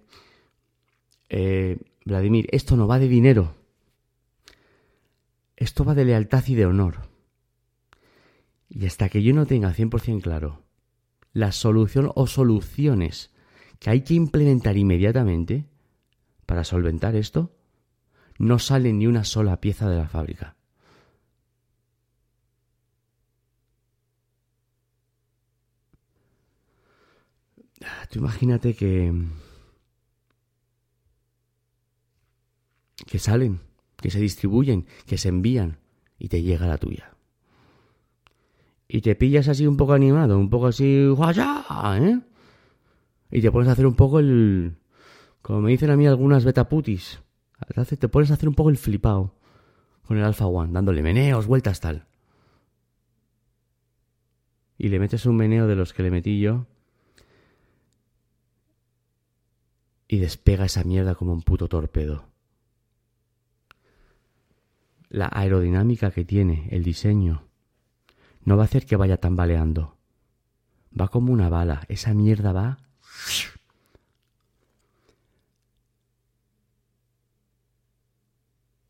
eh, 1.28 1.78
Vladimir, 2.06 2.48
esto 2.50 2.76
no 2.76 2.88
va 2.88 2.98
de 2.98 3.08
dinero. 3.08 3.59
Esto 5.60 5.84
va 5.84 5.94
de 5.94 6.04
lealtad 6.04 6.42
y 6.48 6.56
de 6.56 6.66
honor. 6.66 7.02
Y 8.68 8.86
hasta 8.86 9.08
que 9.08 9.22
yo 9.22 9.32
no 9.34 9.46
tenga 9.46 9.72
100% 9.72 10.22
claro 10.22 10.64
la 11.32 11.52
solución 11.52 12.10
o 12.14 12.26
soluciones 12.26 13.30
que 13.78 13.90
hay 13.90 14.02
que 14.02 14.14
implementar 14.14 14.76
inmediatamente 14.76 15.66
para 16.46 16.64
solventar 16.64 17.14
esto, 17.14 17.54
no 18.38 18.58
sale 18.58 18.92
ni 18.92 19.06
una 19.06 19.24
sola 19.24 19.60
pieza 19.60 19.88
de 19.88 19.96
la 19.96 20.08
fábrica. 20.08 20.56
Tú 28.10 28.18
imagínate 28.18 28.74
que. 28.74 29.14
que 33.06 33.18
salen, 33.18 33.60
que 34.00 34.10
se 34.10 34.20
distribuyen, 34.20 34.86
que 35.06 35.18
se 35.18 35.28
envían 35.28 35.78
y 36.18 36.28
te 36.28 36.42
llega 36.42 36.66
la 36.66 36.78
tuya. 36.78 37.14
Y 38.88 39.02
te 39.02 39.14
pillas 39.14 39.48
así 39.48 39.66
un 39.66 39.76
poco 39.76 39.92
animado, 39.92 40.38
un 40.38 40.50
poco 40.50 40.66
así. 40.66 40.84
¿eh? 40.84 42.20
Y 43.30 43.40
te 43.40 43.52
pones 43.52 43.68
a 43.68 43.72
hacer 43.72 43.86
un 43.86 43.94
poco 43.94 44.18
el. 44.18 44.76
Como 45.42 45.60
me 45.60 45.70
dicen 45.70 45.90
a 45.90 45.96
mí 45.96 46.06
algunas 46.06 46.44
betaputis. 46.44 47.22
Te 47.98 48.08
pones 48.08 48.30
a 48.30 48.34
hacer 48.34 48.48
un 48.48 48.54
poco 48.54 48.70
el 48.70 48.76
flipado 48.76 49.34
con 50.02 50.18
el 50.18 50.24
Alpha 50.24 50.46
One, 50.46 50.72
dándole 50.72 51.02
meneos, 51.02 51.46
vueltas 51.46 51.78
tal. 51.78 52.06
Y 54.76 54.88
le 54.88 54.98
metes 54.98 55.24
un 55.26 55.36
meneo 55.36 55.68
de 55.68 55.76
los 55.76 55.92
que 55.92 56.02
le 56.02 56.10
metí 56.10 56.40
yo 56.40 56.66
y 60.08 60.18
despega 60.18 60.64
esa 60.64 60.82
mierda 60.82 61.14
como 61.14 61.32
un 61.32 61.42
puto 61.42 61.68
torpedo. 61.68 62.29
La 65.10 65.28
aerodinámica 65.32 66.12
que 66.12 66.24
tiene, 66.24 66.68
el 66.70 66.84
diseño, 66.84 67.42
no 68.44 68.56
va 68.56 68.62
a 68.62 68.66
hacer 68.66 68.86
que 68.86 68.94
vaya 68.94 69.16
tambaleando. 69.16 69.96
Va 70.98 71.08
como 71.08 71.32
una 71.32 71.48
bala, 71.48 71.84
esa 71.88 72.14
mierda 72.14 72.52
va... 72.52 72.78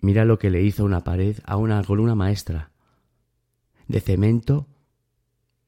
Mira 0.02 0.24
lo 0.26 0.38
que 0.38 0.50
le 0.50 0.62
hizo 0.62 0.85
una 0.85 1.04
pared 1.04 1.38
a 1.44 1.56
una 1.56 1.83
columna 1.85 2.14
maestra, 2.14 2.70
de 3.88 4.00
cemento 4.00 4.66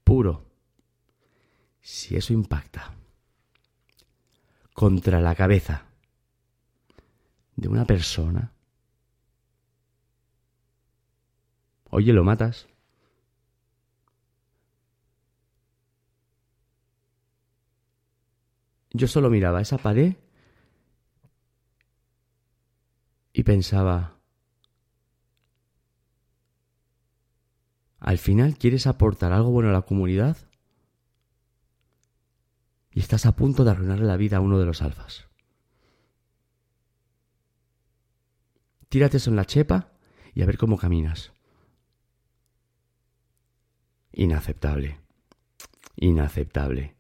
puro. 0.05 0.45
Si 1.81 2.15
eso 2.15 2.35
impacta 2.35 2.95
contra 4.75 5.21
la 5.21 5.35
cabeza 5.35 5.87
de 7.57 7.69
una 7.69 7.85
persona, 7.87 8.53
oye, 11.93 12.13
lo 12.13 12.25
matas. 12.25 12.69
Yo 18.93 19.07
solo 19.07 19.31
miraba 19.31 19.61
esa 19.61 19.79
pared 19.79 20.17
y 23.33 23.43
pensaba, 23.43 24.19
al 27.99 28.19
final 28.19 28.57
quieres 28.57 28.87
aportar 28.87 29.33
algo 29.33 29.51
bueno 29.51 29.69
a 29.69 29.73
la 29.73 29.83
comunidad 29.83 30.37
y 32.91 33.01
estás 33.01 33.27
a 33.27 33.37
punto 33.37 33.65
de 33.65 33.71
arruinarle 33.71 34.07
la 34.07 34.17
vida 34.17 34.39
a 34.39 34.41
uno 34.41 34.59
de 34.59 34.67
los 34.67 34.83
alfas. 34.83 35.29
Tírate 38.89 39.19
eso 39.19 39.31
en 39.31 39.37
la 39.37 39.47
chepa 39.47 39.93
y 40.35 40.43
a 40.43 40.47
ver 40.47 40.59
cómo 40.59 40.77
caminas. 40.77 41.32
Inaceptable. 44.13 44.99
Inaceptable. 45.97 46.95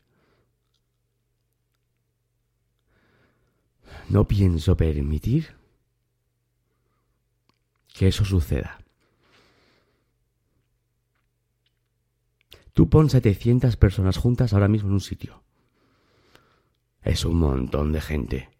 No 4.08 4.26
pienso 4.26 4.76
permitir 4.76 5.54
que 7.94 8.08
eso 8.08 8.24
suceda. 8.24 8.78
Tú 12.72 12.88
pon 12.88 13.10
700 13.10 13.76
personas 13.76 14.16
juntas 14.16 14.52
ahora 14.52 14.68
mismo 14.68 14.88
en 14.88 14.94
un 14.94 15.00
sitio. 15.00 15.42
Es 17.02 17.24
un 17.24 17.38
montón 17.38 17.92
de 17.92 18.00
gente. 18.00 18.52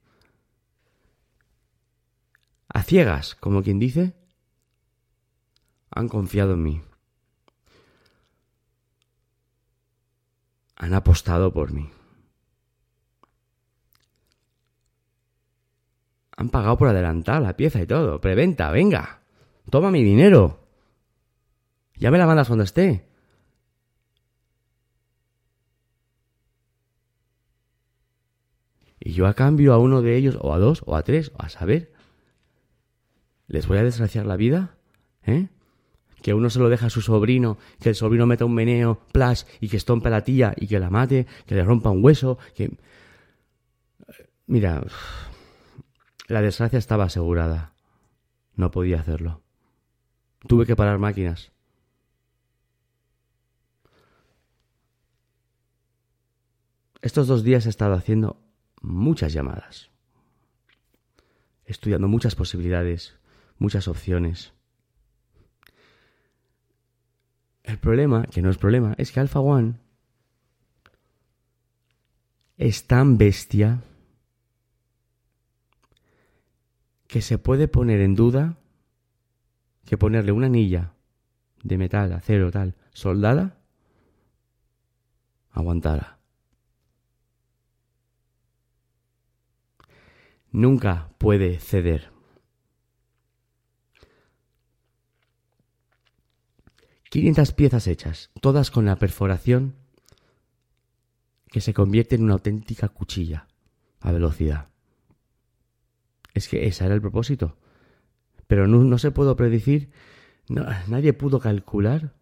a 2.73 2.83
ciegas, 2.83 3.35
como 3.35 3.63
quien 3.63 3.79
dice, 3.79 4.15
han 5.91 6.09
confiado 6.09 6.55
en 6.55 6.63
mí. 6.63 6.83
Han 10.83 10.95
apostado 10.95 11.53
por 11.53 11.73
mí. 11.73 11.89
Han 16.37 16.49
pagado 16.49 16.77
por 16.77 16.89
adelantar 16.89 17.41
la 17.41 17.57
pieza 17.57 17.81
y 17.81 17.87
todo. 17.87 18.21
Preventa, 18.21 18.69
venga. 18.73 19.23
Toma 19.71 19.93
mi 19.93 20.03
dinero. 20.03 20.67
Ya 21.95 22.11
me 22.11 22.19
la 22.19 22.27
mandas 22.27 22.49
cuando 22.49 22.65
esté. 22.65 23.07
Y 28.99 29.13
yo 29.13 29.29
a 29.29 29.35
cambio 29.35 29.75
a 29.75 29.79
uno 29.79 30.03
de 30.03 30.17
ellos, 30.17 30.37
o 30.41 30.53
a 30.53 30.59
dos, 30.59 30.83
o 30.87 30.97
a 30.97 31.05
tres, 31.05 31.31
o 31.39 31.43
a 31.45 31.49
saber, 31.49 31.93
les 33.47 33.69
voy 33.69 33.79
a 33.79 33.85
desgraciar 33.85 34.27
la 34.27 34.37
vida, 34.37 34.75
¿eh? 35.23 35.49
Que 36.23 36.35
uno 36.35 36.51
se 36.51 36.61
lo 36.61 36.69
deja 36.69 36.87
a 36.87 36.91
su 36.91 37.03
sobrino, 37.03 37.59
que 37.81 37.91
el 37.91 37.95
sobrino 37.95 38.27
meta 38.27 38.45
un 38.45 38.55
meneo, 38.55 39.01
plas, 39.13 39.47
y 39.61 39.69
que 39.69 39.77
estompe 39.77 40.09
a 40.09 40.13
la 40.13 40.25
tía, 40.25 40.55
y 40.57 40.69
que 40.69 40.79
la 40.79 40.89
mate, 40.89 41.27
que 41.47 41.55
le 41.55 41.65
rompa 41.65 41.91
un 41.91 42.03
hueso, 42.05 42.39
que... 42.55 42.71
Mira, 44.47 44.83
la 46.29 46.43
desgracia 46.43 46.79
estaba 46.79 47.05
asegurada. 47.05 47.75
No 48.55 48.71
podía 48.71 49.01
hacerlo. 49.01 49.43
Tuve 50.47 50.67
que 50.67 50.77
parar 50.77 50.99
máquinas. 50.99 51.53
Estos 57.01 57.27
dos 57.27 57.43
días 57.43 57.67
he 57.67 57.69
estado 57.69 57.95
haciendo 57.95 58.41
muchas 58.81 59.33
llamadas, 59.33 59.91
estudiando 61.65 62.07
muchas 62.07 62.37
posibilidades, 62.37 63.19
muchas 63.59 63.89
opciones. 63.89 64.55
El 67.63 67.79
problema, 67.79 68.25
que 68.25 68.43
no 68.43 68.51
es 68.51 68.59
problema, 68.59 68.95
es 68.99 69.13
que 69.13 69.21
Alpha 69.21 69.41
One 69.41 69.75
es 72.57 72.87
tan 72.87 73.19
bestia 73.19 73.83
que 77.07 77.23
se 77.23 77.39
puede 77.39 77.69
poner 77.69 78.01
en 78.01 78.15
duda 78.15 78.57
que 79.85 79.99
ponerle 79.99 80.33
una 80.33 80.47
anilla 80.47 80.95
de 81.63 81.79
metal, 81.79 82.13
acero, 82.13 82.51
tal, 82.51 82.75
soldada, 82.93 83.59
aguantara. 85.51 86.19
Nunca 90.51 91.11
puede 91.19 91.59
ceder. 91.59 92.12
Quinientas 97.13 97.53
piezas 97.53 97.89
hechas, 97.89 98.31
todas 98.41 98.71
con 98.71 98.87
la 98.87 98.97
perforación 98.97 99.75
que 101.49 101.61
se 101.61 101.75
convierte 101.75 102.15
en 102.15 102.23
una 102.23 102.33
auténtica 102.33 102.89
cuchilla 102.89 103.49
a 104.01 104.13
velocidad. 104.13 104.71
Es 106.33 106.49
que 106.49 106.67
ese 106.67 106.87
era 106.87 106.95
el 106.95 107.03
propósito. 107.03 107.59
Pero 108.47 108.67
no, 108.67 108.97
se 108.97 109.11
pudo 109.11 109.37
predecir, 109.37 109.91
nadie 110.49 111.13
pudo 111.13 111.39
calcular 111.39 112.15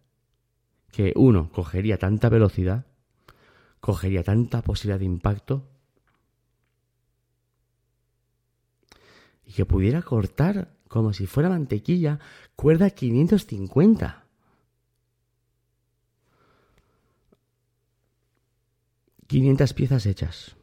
que 0.91 1.13
uno 1.15 1.53
cogería 1.53 1.97
tanta 1.97 2.27
velocidad, 2.27 2.85
cogería 3.79 4.23
tanta 4.23 4.61
posibilidad 4.61 4.99
de 4.99 5.05
impacto 5.05 5.69
y 9.45 9.53
que 9.53 9.65
pudiera 9.65 10.01
cortar 10.01 10.75
como 10.89 11.13
si 11.13 11.27
fuera 11.27 11.47
mantequilla 11.47 12.19
cuerda 12.57 12.89
550. 12.89 14.20
...500 19.31 19.73
piezas 19.73 20.05
hechas... 20.05 20.57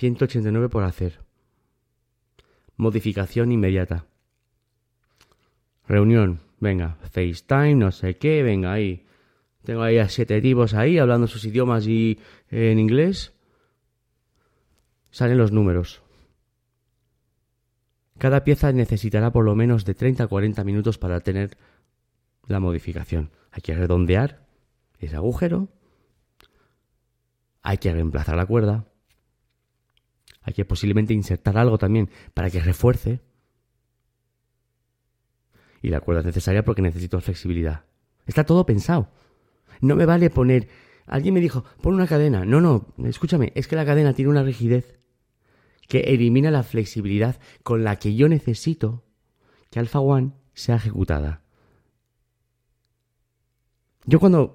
...189 0.00 0.68
por 0.68 0.82
hacer... 0.82 1.20
...modificación 2.76 3.52
inmediata... 3.52 4.06
Reunión, 5.86 6.40
venga, 6.58 6.98
FaceTime, 7.12 7.76
no 7.76 7.92
sé 7.92 8.16
qué, 8.16 8.42
venga 8.42 8.72
ahí. 8.72 9.06
Tengo 9.62 9.82
ahí 9.82 9.98
a 9.98 10.08
siete 10.08 10.40
tipos 10.40 10.74
ahí 10.74 10.98
hablando 10.98 11.28
sus 11.28 11.44
idiomas 11.44 11.86
y 11.86 12.18
en 12.50 12.80
inglés. 12.80 13.32
Salen 15.10 15.38
los 15.38 15.52
números. 15.52 16.02
Cada 18.18 18.42
pieza 18.42 18.72
necesitará 18.72 19.30
por 19.30 19.44
lo 19.44 19.54
menos 19.54 19.84
de 19.84 19.94
30 19.94 20.24
a 20.24 20.26
40 20.26 20.64
minutos 20.64 20.98
para 20.98 21.20
tener 21.20 21.56
la 22.48 22.58
modificación. 22.58 23.30
Hay 23.52 23.62
que 23.62 23.76
redondear 23.76 24.44
ese 24.98 25.14
agujero. 25.14 25.68
Hay 27.66 27.78
que 27.78 27.92
reemplazar 27.92 28.36
la 28.36 28.46
cuerda. 28.46 28.86
Hay 30.42 30.54
que 30.54 30.64
posiblemente 30.64 31.12
insertar 31.14 31.58
algo 31.58 31.78
también 31.78 32.08
para 32.32 32.48
que 32.48 32.60
refuerce 32.60 33.22
y 35.82 35.88
la 35.88 36.00
cuerda 36.00 36.20
es 36.20 36.26
necesaria 36.26 36.64
porque 36.64 36.80
necesito 36.80 37.20
flexibilidad. 37.20 37.84
Está 38.24 38.44
todo 38.44 38.64
pensado. 38.66 39.10
No 39.80 39.96
me 39.96 40.06
vale 40.06 40.30
poner... 40.30 40.68
Alguien 41.06 41.34
me 41.34 41.40
dijo, 41.40 41.64
pon 41.82 41.94
una 41.94 42.06
cadena. 42.06 42.44
No, 42.44 42.60
no, 42.60 42.86
escúchame, 43.04 43.50
es 43.56 43.66
que 43.66 43.74
la 43.74 43.84
cadena 43.84 44.14
tiene 44.14 44.30
una 44.30 44.44
rigidez 44.44 45.00
que 45.88 46.02
elimina 46.02 46.52
la 46.52 46.62
flexibilidad 46.62 47.40
con 47.64 47.82
la 47.82 47.96
que 47.96 48.14
yo 48.14 48.28
necesito 48.28 49.02
que 49.70 49.80
Alpha 49.80 49.98
One 49.98 50.34
sea 50.54 50.76
ejecutada. 50.76 51.42
Yo 54.04 54.20
cuando, 54.20 54.54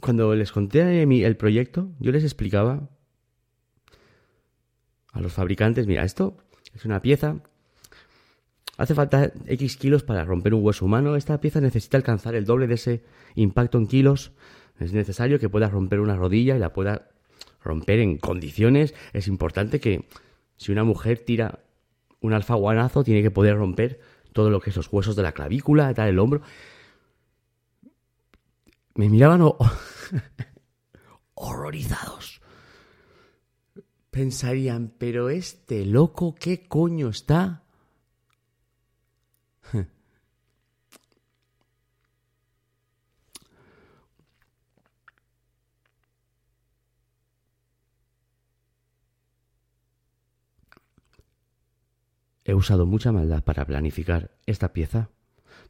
cuando 0.00 0.34
les 0.34 0.52
conté 0.52 1.02
el 1.02 1.36
proyecto, 1.36 1.90
yo 1.98 2.12
les 2.12 2.24
explicaba 2.24 2.88
a 5.12 5.20
los 5.20 5.32
fabricantes, 5.32 5.86
mira, 5.86 6.04
esto 6.04 6.36
es 6.74 6.84
una 6.84 7.02
pieza 7.02 7.42
Hace 8.78 8.94
falta 8.94 9.32
X 9.48 9.76
kilos 9.76 10.04
para 10.04 10.24
romper 10.24 10.54
un 10.54 10.64
hueso 10.64 10.84
humano. 10.84 11.16
Esta 11.16 11.40
pieza 11.40 11.60
necesita 11.60 11.96
alcanzar 11.96 12.36
el 12.36 12.44
doble 12.44 12.68
de 12.68 12.74
ese 12.74 13.02
impacto 13.34 13.76
en 13.76 13.88
kilos. 13.88 14.30
Es 14.78 14.92
necesario 14.92 15.40
que 15.40 15.48
pueda 15.48 15.68
romper 15.68 15.98
una 15.98 16.14
rodilla 16.14 16.54
y 16.54 16.60
la 16.60 16.72
pueda 16.72 17.08
romper 17.60 17.98
en 17.98 18.18
condiciones. 18.18 18.94
Es 19.12 19.26
importante 19.26 19.80
que 19.80 20.04
si 20.56 20.70
una 20.70 20.84
mujer 20.84 21.18
tira 21.18 21.58
un 22.20 22.32
alfaguanazo, 22.32 23.02
tiene 23.02 23.20
que 23.20 23.32
poder 23.32 23.56
romper 23.56 23.98
todo 24.32 24.48
lo 24.48 24.60
que 24.60 24.70
es 24.70 24.76
los 24.76 24.92
huesos 24.92 25.16
de 25.16 25.24
la 25.24 25.32
clavícula, 25.32 25.92
tal, 25.92 26.10
el 26.10 26.18
hombro. 26.20 26.42
Me 28.98 29.08
miraban 29.08 29.40
horrorizados. 31.34 32.42
Pensarían, 34.10 34.92
pero 34.98 35.30
este 35.30 35.86
loco, 35.86 36.34
¿qué 36.34 36.66
coño 36.66 37.08
está 37.08 37.62
He 52.44 52.52
usado 52.52 52.84
mucha 52.84 53.12
maldad 53.12 53.44
para 53.44 53.64
planificar 53.64 54.32
esta 54.44 54.72
pieza 54.72 55.10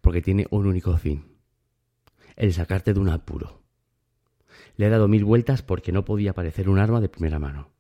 porque 0.01 0.23
tiene 0.23 0.47
un 0.51 0.67
único 0.67 0.97
fin, 0.97 1.38
el 2.39 2.53
sacarte 2.55 2.95
de 2.95 3.01
un 3.01 3.09
apuro. 3.09 3.61
Le 4.77 4.87
he 4.87 4.91
dado 4.91 5.09
mil 5.09 5.25
vueltas 5.25 5.63
porque 5.63 5.93
no 5.93 6.05
podía 6.05 6.33
parecer 6.33 6.69
un 6.69 6.79
arma 6.79 7.01
de 7.01 7.09
primera 7.09 7.39
mano. 7.39 7.71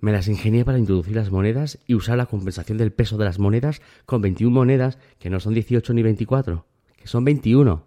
Me 0.00 0.12
las 0.12 0.28
ingenié 0.28 0.64
para 0.64 0.78
introducir 0.78 1.14
las 1.14 1.30
monedas 1.30 1.78
y 1.86 1.94
usar 1.94 2.16
la 2.16 2.26
compensación 2.26 2.78
del 2.78 2.92
peso 2.92 3.16
de 3.16 3.26
las 3.26 3.38
monedas 3.38 3.80
con 4.06 4.22
21 4.22 4.52
monedas 4.52 4.98
que 5.18 5.30
no 5.30 5.40
son 5.40 5.54
18 5.54 5.92
ni 5.92 6.02
24, 6.02 6.66
que 6.96 7.06
son 7.06 7.24
21. 7.24 7.84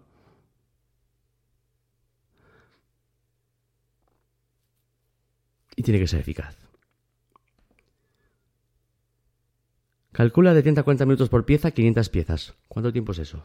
Y 5.76 5.82
tiene 5.82 6.00
que 6.00 6.08
ser 6.08 6.20
eficaz. 6.20 6.56
Calcula 10.12 10.54
de 10.54 10.62
30 10.62 10.80
a 10.80 10.84
40 10.84 11.04
minutos 11.06 11.28
por 11.28 11.44
pieza, 11.44 11.70
500 11.70 12.08
piezas. 12.08 12.54
¿Cuánto 12.66 12.92
tiempo 12.92 13.12
es 13.12 13.18
eso? 13.18 13.44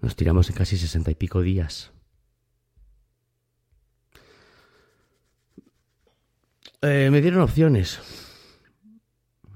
Nos 0.00 0.16
tiramos 0.16 0.48
en 0.48 0.56
casi 0.56 0.78
60 0.78 1.10
y 1.10 1.14
pico 1.14 1.42
días. 1.42 1.92
Eh, 6.82 7.10
me 7.10 7.20
dieron 7.20 7.42
opciones. 7.42 8.00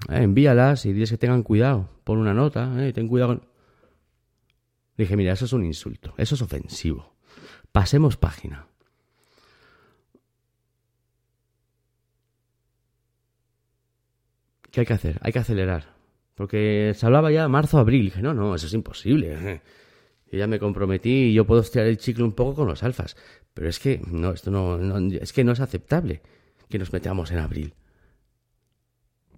Eh, 0.09 0.21
envíalas 0.21 0.85
y 0.85 0.93
diles 0.93 1.09
que 1.09 1.17
tengan 1.17 1.41
cuidado. 1.41 1.89
Pon 2.03 2.19
una 2.19 2.33
nota, 2.33 2.71
eh, 2.85 2.93
ten 2.93 3.07
cuidado. 3.07 3.41
Dije, 4.97 5.17
mira, 5.17 5.33
eso 5.33 5.45
es 5.45 5.53
un 5.53 5.65
insulto, 5.65 6.13
eso 6.17 6.35
es 6.35 6.41
ofensivo. 6.41 7.15
Pasemos 7.71 8.15
página. 8.15 8.67
¿Qué 14.71 14.81
hay 14.81 14.85
que 14.85 14.93
hacer? 14.93 15.19
Hay 15.21 15.33
que 15.33 15.39
acelerar. 15.39 15.95
Porque 16.35 16.93
se 16.95 17.05
hablaba 17.05 17.31
ya 17.31 17.47
marzo, 17.47 17.79
abril. 17.79 18.05
dije, 18.05 18.21
no, 18.21 18.33
no, 18.33 18.55
eso 18.55 18.67
es 18.67 18.73
imposible. 18.73 19.61
Yo 20.35 20.39
ya 20.39 20.47
me 20.47 20.59
comprometí 20.59 21.29
y 21.29 21.33
yo 21.33 21.47
puedo 21.47 21.61
estirar 21.61 21.87
el 21.87 21.97
chicle 21.97 22.25
un 22.25 22.33
poco 22.33 22.55
con 22.55 22.67
los 22.67 22.83
alfas. 22.83 23.15
Pero 23.53 23.69
es 23.69 23.79
que 23.79 24.01
no, 24.05 24.31
esto 24.31 24.51
no, 24.51 24.97
es 25.13 25.31
que 25.31 25.45
no 25.45 25.53
es 25.53 25.61
aceptable 25.61 26.21
que 26.67 26.77
nos 26.77 26.91
metamos 26.91 27.31
en 27.31 27.37
abril. 27.37 27.73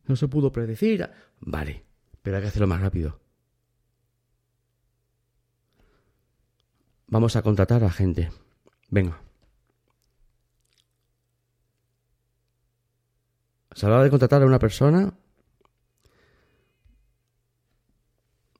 No 0.08 0.16
se 0.16 0.28
pudo 0.28 0.52
predecir. 0.52 1.08
Vale, 1.40 1.84
pero 2.24 2.38
hay 2.38 2.42
que 2.42 2.48
hacerlo 2.48 2.66
más 2.66 2.82
rápido. 2.82 3.20
Vamos 7.06 7.36
a 7.36 7.44
contratar 7.44 7.84
a 7.84 7.92
gente. 7.92 8.32
Venga. 8.90 9.22
Se 13.76 13.86
hablaba 13.86 14.04
de 14.04 14.10
contratar 14.10 14.42
a 14.42 14.48
una 14.48 14.58
persona 14.58 15.14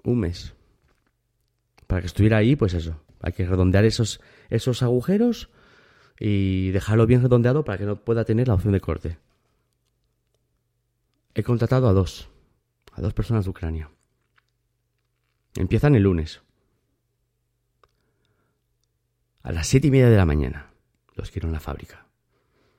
un 0.04 0.20
mes. 0.20 0.54
Para 1.88 2.02
que 2.02 2.08
estuviera 2.08 2.38
ahí, 2.38 2.56
pues 2.56 2.74
eso. 2.74 3.02
Hay 3.22 3.34
que 3.34 3.46
redondear 3.46 3.86
esos, 3.86 4.22
esos 4.50 4.84
agujeros 4.84 5.50
y 6.20 6.70
dejarlo 6.72 7.08
bien 7.08 7.22
redondeado 7.22 7.64
para 7.64 7.78
que 7.78 7.86
no 7.86 8.04
pueda 8.04 8.26
tener 8.26 8.48
la 8.48 8.56
opción 8.56 8.74
de 8.74 8.82
corte. 8.82 9.18
He 11.34 11.44
contratado 11.44 11.88
a 11.88 11.94
dos, 11.94 12.30
a 12.94 13.02
dos 13.02 13.14
personas 13.14 13.46
de 13.46 13.52
Ucrania. 13.52 13.90
Empiezan 15.56 15.96
el 15.96 16.04
lunes. 16.04 16.42
A 19.44 19.52
las 19.52 19.68
siete 19.68 19.88
y 19.88 19.92
media 19.92 20.10
de 20.10 20.18
la 20.18 20.26
mañana 20.26 20.72
los 21.18 21.32
quiero 21.32 21.48
en 21.48 21.54
la 21.54 21.60
fábrica. 21.60 22.08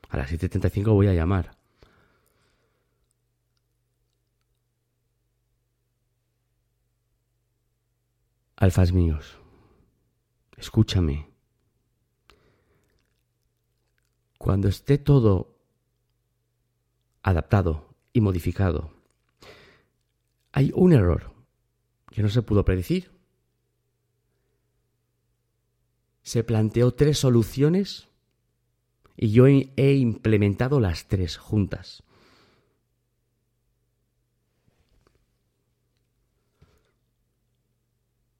A 0.08 0.16
las 0.16 0.32
7.35 0.32 0.92
voy 0.92 1.08
a 1.08 1.14
llamar. 1.14 1.57
Alfas 8.60 8.92
míos, 8.92 9.38
escúchame. 10.56 11.30
Cuando 14.36 14.66
esté 14.66 14.98
todo 14.98 15.60
adaptado 17.22 17.94
y 18.12 18.20
modificado, 18.20 18.90
hay 20.50 20.72
un 20.74 20.92
error 20.92 21.32
que 22.10 22.20
no 22.20 22.28
se 22.28 22.42
pudo 22.42 22.64
predecir. 22.64 23.12
Se 26.22 26.42
planteó 26.42 26.90
tres 26.94 27.16
soluciones 27.16 28.08
y 29.16 29.30
yo 29.30 29.46
he 29.46 29.94
implementado 29.94 30.80
las 30.80 31.06
tres 31.06 31.36
juntas. 31.36 32.02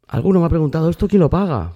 Alguno 0.09 0.41
me 0.41 0.47
ha 0.47 0.51
preguntado, 0.51 0.89
¿esto 0.89 1.07
quién 1.07 1.21
lo 1.21 1.31
paga? 1.31 1.75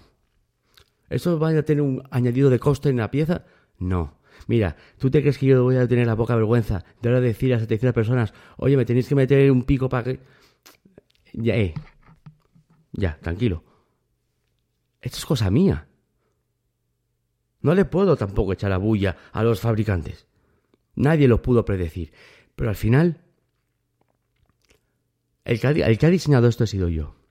¿Esto 1.11 1.39
va 1.39 1.51
a 1.51 1.63
tener 1.63 1.83
un 1.83 2.03
añadido 2.11 2.49
de 2.49 2.59
coste 2.59 2.89
en 2.89 2.97
la 2.97 3.11
pieza? 3.11 3.45
No. 3.79 4.19
Mira, 4.47 4.77
¿tú 4.99 5.11
te 5.11 5.21
crees 5.21 5.37
que 5.37 5.47
yo 5.47 5.63
voy 5.63 5.77
a 5.77 5.87
tener 5.87 6.07
la 6.07 6.17
poca 6.17 6.35
vergüenza 6.35 6.85
de 7.03 7.09
ahora 7.11 7.21
decir 7.21 7.53
a 7.53 7.61
700 7.61 7.95
personas, 7.95 8.33
oye, 8.57 8.77
me 8.77 8.87
tenéis 8.87 9.07
que 9.07 9.15
meter 9.15 9.51
un 9.53 9.65
pico 9.65 9.89
para 9.89 10.05
que... 10.05 10.21
Ya, 11.35 11.57
eh. 11.57 11.75
Ya, 12.93 13.19
tranquilo. 13.21 13.63
Esto 15.03 15.19
es 15.19 15.27
cosa 15.27 15.51
mía. 15.51 15.89
No 17.61 17.75
le 17.75 17.85
puedo 17.85 18.17
tampoco 18.17 18.55
echar 18.55 18.71
la 18.71 18.79
bulla 18.79 19.17
a 19.33 19.43
los 19.43 19.61
fabricantes. 19.61 20.27
Nadie 20.95 21.29
lo 21.29 21.43
pudo 21.43 21.65
predecir. 21.65 22.13
Pero 22.57 22.71
al 22.71 22.77
final, 22.77 23.21
el 25.45 25.61
que 25.61 25.69
el 25.69 25.99
que 25.99 26.07
ha 26.07 26.11
diseñado 26.11 26.49
esto 26.49 26.65
he 26.65 26.67
sido 26.67 26.89
yo. 26.89 27.22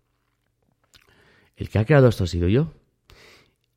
El 1.62 1.69
que 1.69 1.78
ha 1.78 1.86
creado 1.86 2.08
esto 2.08 2.24
ha 2.24 2.28
sido 2.28 2.47
yo. 2.47 2.74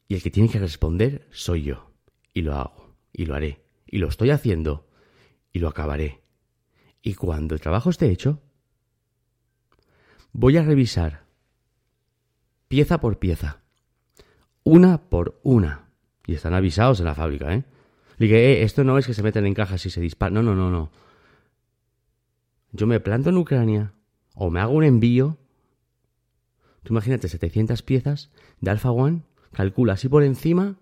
Y 0.09 0.14
el 0.14 0.23
que 0.23 0.31
tiene 0.31 0.49
que 0.49 0.59
responder 0.59 1.29
soy 1.31 1.64
yo. 1.64 1.90
Y 2.33 2.40
lo 2.40 2.55
hago. 2.55 2.97
Y 3.12 3.27
lo 3.27 3.35
haré. 3.35 3.61
Y 3.87 3.99
lo 3.99 4.09
estoy 4.09 4.31
haciendo. 4.31 4.88
Y 5.53 5.59
lo 5.59 5.68
acabaré. 5.68 6.23
Y 7.03 7.12
cuando 7.12 7.55
el 7.55 7.61
trabajo 7.61 7.90
esté 7.90 8.09
hecho, 8.09 8.40
voy 10.33 10.57
a 10.57 10.62
revisar 10.62 11.27
pieza 12.68 13.01
por 13.03 13.18
pieza. 13.18 13.61
Una 14.62 15.11
por 15.11 15.38
una. 15.42 15.90
Y 16.27 16.33
están 16.37 16.55
avisados 16.55 17.01
en 17.01 17.05
la 17.05 17.14
fábrica, 17.14 17.53
¿eh? 17.53 17.64
Le 18.16 18.27
dije, 18.29 18.53
eh, 18.53 18.62
esto 18.62 18.83
no 18.83 18.97
es 18.97 19.07
que 19.07 19.12
se 19.12 19.23
meten 19.23 19.44
en 19.44 19.53
cajas 19.53 19.85
y 19.85 19.90
se 19.90 20.01
disparan. 20.01 20.33
No, 20.33 20.42
no, 20.42 20.55
no, 20.55 20.70
no. 20.70 20.90
Yo 22.73 22.87
me 22.87 22.99
planto 23.01 23.29
en 23.29 23.37
Ucrania 23.37 23.92
o 24.35 24.49
me 24.49 24.61
hago 24.61 24.73
un 24.73 24.85
envío 24.85 25.37
Tú 26.85 26.92
imagínate 26.92 27.29
700 27.29 27.83
piezas 27.83 28.31
de 28.61 28.70
Alpha 28.70 28.90
One, 28.90 29.23
calcula 29.53 29.94
así 29.94 30.09
por 30.09 30.23
encima 30.23 30.77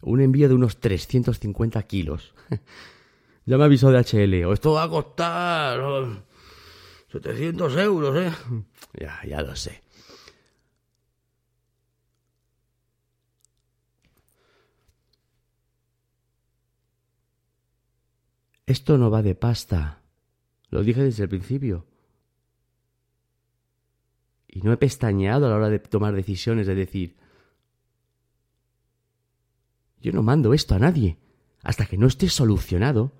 un 0.00 0.20
envío 0.20 0.48
de 0.48 0.54
unos 0.54 0.78
350 0.78 1.82
kilos. 1.82 2.34
ya 3.44 3.58
me 3.58 3.64
avisó 3.64 3.90
de 3.90 3.98
HL, 3.98 4.44
o 4.46 4.52
esto 4.52 4.72
va 4.72 4.84
a 4.84 4.88
costar 4.88 5.80
700 7.10 7.76
euros, 7.76 8.16
¿eh? 8.16 8.32
Ya, 9.00 9.20
ya 9.26 9.42
lo 9.42 9.54
sé. 9.54 9.82
Esto 18.66 18.98
no 18.98 19.10
va 19.10 19.22
de 19.22 19.34
pasta. 19.34 20.02
Lo 20.70 20.82
dije 20.82 21.02
desde 21.02 21.24
el 21.24 21.28
principio. 21.28 21.87
Y 24.48 24.62
no 24.62 24.72
he 24.72 24.76
pestañeado 24.76 25.46
a 25.46 25.50
la 25.50 25.56
hora 25.56 25.70
de 25.70 25.78
tomar 25.78 26.14
decisiones, 26.14 26.66
de 26.66 26.74
decir, 26.74 27.16
yo 30.00 30.12
no 30.12 30.22
mando 30.22 30.54
esto 30.54 30.74
a 30.74 30.78
nadie 30.78 31.18
hasta 31.62 31.86
que 31.86 31.98
no 31.98 32.06
esté 32.06 32.28
solucionado 32.28 33.12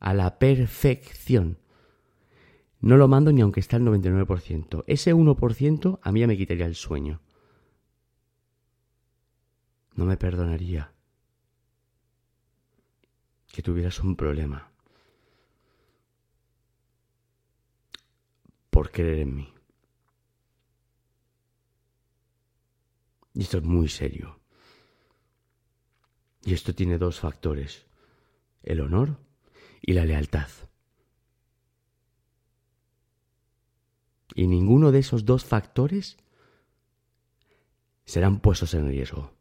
a 0.00 0.12
la 0.12 0.38
perfección. 0.38 1.58
No 2.80 2.96
lo 2.96 3.08
mando 3.08 3.32
ni 3.32 3.40
aunque 3.40 3.60
esté 3.60 3.76
al 3.76 3.82
99%. 3.82 4.84
Ese 4.86 5.14
1% 5.14 5.98
a 6.02 6.12
mí 6.12 6.20
ya 6.20 6.26
me 6.26 6.36
quitaría 6.36 6.66
el 6.66 6.74
sueño. 6.74 7.20
No 9.94 10.04
me 10.04 10.16
perdonaría 10.16 10.92
que 13.52 13.62
tuvieras 13.62 14.00
un 14.00 14.16
problema 14.16 14.70
por 18.70 18.90
creer 18.90 19.20
en 19.20 19.36
mí. 19.36 19.54
Y 23.34 23.42
esto 23.42 23.58
es 23.58 23.64
muy 23.64 23.88
serio. 23.88 24.38
Y 26.44 26.54
esto 26.54 26.74
tiene 26.74 26.98
dos 26.98 27.20
factores, 27.20 27.86
el 28.62 28.80
honor 28.80 29.18
y 29.82 29.92
la 29.92 30.04
lealtad. 30.04 30.48
Y 34.34 34.46
ninguno 34.46 34.92
de 34.92 35.00
esos 35.00 35.24
dos 35.24 35.44
factores 35.44 36.16
serán 38.04 38.40
puestos 38.40 38.74
en 38.74 38.88
riesgo. 38.88 39.32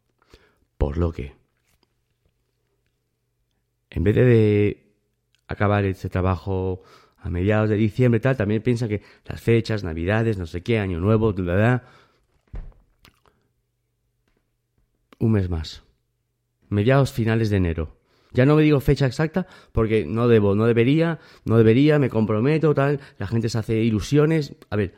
Por 0.78 0.98
lo 0.98 1.12
que, 1.12 1.36
en 3.90 4.04
vez 4.04 4.16
de 4.16 4.96
acabar 5.48 5.86
este 5.86 6.10
trabajo 6.10 6.84
a 7.18 7.30
mediados 7.30 7.70
de 7.70 7.76
diciembre, 7.76 8.20
tal, 8.20 8.38
también 8.38 8.62
piensa 8.62 8.88
que 8.88 9.02
las 9.26 9.42
fechas, 9.42 9.84
navidades, 9.84 10.38
no 10.38 10.46
sé 10.46 10.62
qué, 10.62 10.80
año 10.80 11.00
nuevo, 11.00 11.34
bla, 11.34 11.84
un 15.24 15.32
mes 15.32 15.50
más. 15.50 15.84
Mediados 16.70 17.12
finales 17.12 17.50
de 17.50 17.58
enero. 17.58 17.98
Ya 18.34 18.46
no 18.46 18.56
me 18.56 18.64
digo 18.64 18.80
fecha 18.80 19.06
exacta 19.06 19.48
porque 19.72 20.06
no 20.06 20.28
debo, 20.28 20.56
no 20.56 20.66
debería, 20.66 21.20
no 21.46 21.58
debería, 21.58 22.00
me 22.00 22.10
comprometo, 22.10 22.74
tal. 22.74 23.00
La 23.20 23.28
gente 23.28 23.50
se 23.50 23.58
hace 23.58 23.84
ilusiones. 23.84 24.56
A 24.70 24.76
ver, 24.76 24.96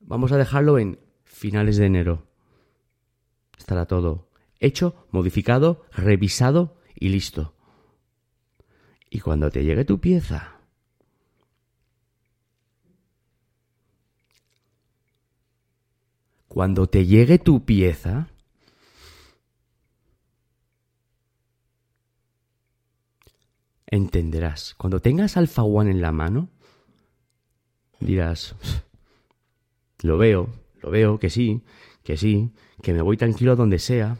vamos 0.00 0.32
a 0.32 0.38
dejarlo 0.38 0.78
en 0.78 0.98
finales 1.24 1.76
de 1.76 1.86
enero. 1.86 2.26
Estará 3.58 3.86
todo 3.86 4.30
hecho, 4.60 5.06
modificado, 5.10 5.84
revisado 5.92 6.76
y 6.94 7.08
listo. 7.08 7.54
Y 9.08 9.20
cuando 9.20 9.50
te 9.50 9.64
llegue 9.64 9.84
tu 9.84 10.00
pieza, 10.00 10.60
cuando 16.46 16.88
te 16.88 17.06
llegue 17.06 17.38
tu 17.38 17.64
pieza, 17.64 18.28
entenderás. 23.90 24.74
Cuando 24.76 25.00
tengas 25.00 25.36
Alpha 25.36 25.62
One 25.62 25.90
en 25.90 26.00
la 26.00 26.12
mano, 26.12 26.48
dirás, 27.98 28.54
lo 30.02 30.16
veo, 30.16 30.48
lo 30.80 30.90
veo, 30.90 31.18
que 31.18 31.28
sí, 31.28 31.62
que 32.02 32.16
sí, 32.16 32.50
que 32.82 32.92
me 32.92 33.02
voy 33.02 33.16
tranquilo 33.16 33.52
a 33.52 33.56
donde 33.56 33.78
sea. 33.78 34.16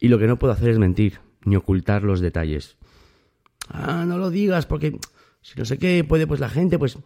Y 0.00 0.08
lo 0.08 0.18
que 0.18 0.26
no 0.26 0.36
puedo 0.36 0.52
hacer 0.52 0.70
es 0.70 0.78
mentir, 0.78 1.20
ni 1.44 1.54
ocultar 1.54 2.02
los 2.02 2.20
detalles. 2.20 2.76
Ah, 3.68 4.04
no 4.04 4.18
lo 4.18 4.30
digas, 4.30 4.66
porque 4.66 4.98
si 5.42 5.56
no 5.56 5.64
sé 5.64 5.78
qué, 5.78 6.02
puede 6.02 6.26
pues 6.26 6.40
la 6.40 6.48
gente, 6.48 6.76
pues 6.76 6.98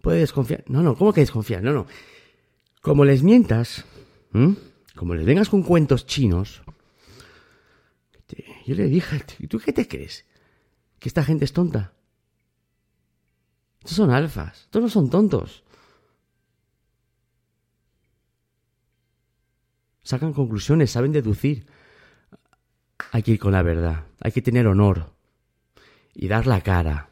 puede 0.00 0.20
desconfiar. 0.20 0.64
No, 0.68 0.82
no, 0.82 0.96
¿cómo 0.96 1.12
que 1.12 1.20
desconfiar? 1.20 1.62
No, 1.62 1.72
no. 1.72 1.86
Como 2.80 3.04
les 3.04 3.22
mientas, 3.22 3.84
como 4.94 5.14
les 5.14 5.26
vengas 5.26 5.48
con 5.48 5.62
cuentos 5.62 6.06
chinos, 6.06 6.62
yo 8.66 8.74
le 8.74 8.84
dije, 8.84 9.24
¿tú 9.48 9.58
qué 9.58 9.72
te 9.72 9.88
crees? 9.88 10.26
¿Que 10.98 11.08
esta 11.08 11.24
gente 11.24 11.44
es 11.44 11.52
tonta? 11.52 11.94
Estos 13.80 13.96
son 13.96 14.10
alfas, 14.10 14.62
estos 14.62 14.82
no 14.82 14.88
son 14.88 15.08
tontos. 15.08 15.64
Sacan 20.02 20.32
conclusiones, 20.32 20.90
saben 20.90 21.12
deducir. 21.12 21.66
Hay 23.12 23.22
que 23.22 23.32
ir 23.32 23.38
con 23.38 23.52
la 23.52 23.62
verdad, 23.62 24.06
hay 24.20 24.32
que 24.32 24.42
tener 24.42 24.66
honor 24.66 25.14
y 26.14 26.28
dar 26.28 26.46
la 26.46 26.60
cara 26.60 27.10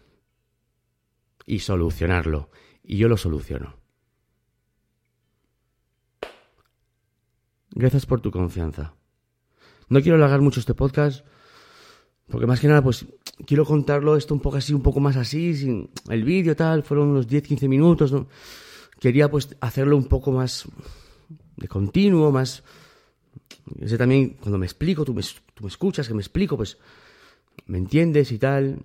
y 1.47 1.61
solucionarlo. 1.61 2.51
Y 2.87 2.99
yo 2.99 3.09
lo 3.09 3.17
soluciono. 3.17 3.75
Gracias 7.73 8.07
por 8.07 8.21
tu 8.21 8.31
confianza. 8.31 8.95
No 9.89 10.01
quiero 10.01 10.17
alargar 10.17 10.41
mucho 10.41 10.61
este 10.61 10.73
podcast, 10.73 11.27
porque 12.29 12.47
más 12.47 12.61
que 12.61 12.69
nada, 12.69 12.83
pues 12.83 13.05
quiero 13.45 13.65
contarlo 13.65 14.17
esto 14.17 14.35
un 14.35 14.41
poco 14.41 14.57
así, 14.57 14.73
un 14.73 14.83
poco 14.83 15.01
más 15.01 15.17
así, 15.17 15.55
sin 15.55 15.91
el 16.09 16.25
vídeo 16.25 16.57
tal, 16.57 16.85
fueron 16.85 17.09
unos 17.09 17.29
10-15 17.29 17.69
minutos. 17.69 18.15
Quería 18.99 19.31
pues 19.31 19.57
hacerlo 19.61 19.97
un 19.97 20.07
poco 20.07 20.33
más 20.33 20.67
de 21.57 21.69
continuo, 21.69 22.31
más... 22.31 22.63
Yo 23.75 23.89
sé 23.89 23.99
también, 23.99 24.37
cuando 24.41 24.59
me 24.59 24.67
explico, 24.67 25.05
tú 25.05 25.13
me, 25.13 25.23
tú 25.23 25.65
me 25.65 25.69
escuchas, 25.69 26.07
que 26.07 26.15
me 26.15 26.23
explico, 26.23 26.57
pues 26.57 26.79
me 27.67 27.79
entiendes 27.79 28.31
y 28.33 28.39
tal. 28.39 28.79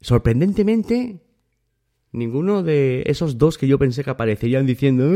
Sorprendentemente, 0.00 1.20
ninguno 2.14 2.62
de 2.62 3.02
esos 3.06 3.38
dos 3.38 3.58
que 3.58 3.66
yo 3.66 3.78
pensé 3.78 4.04
que 4.04 4.10
aparecerían 4.10 4.66
diciendo, 4.66 5.10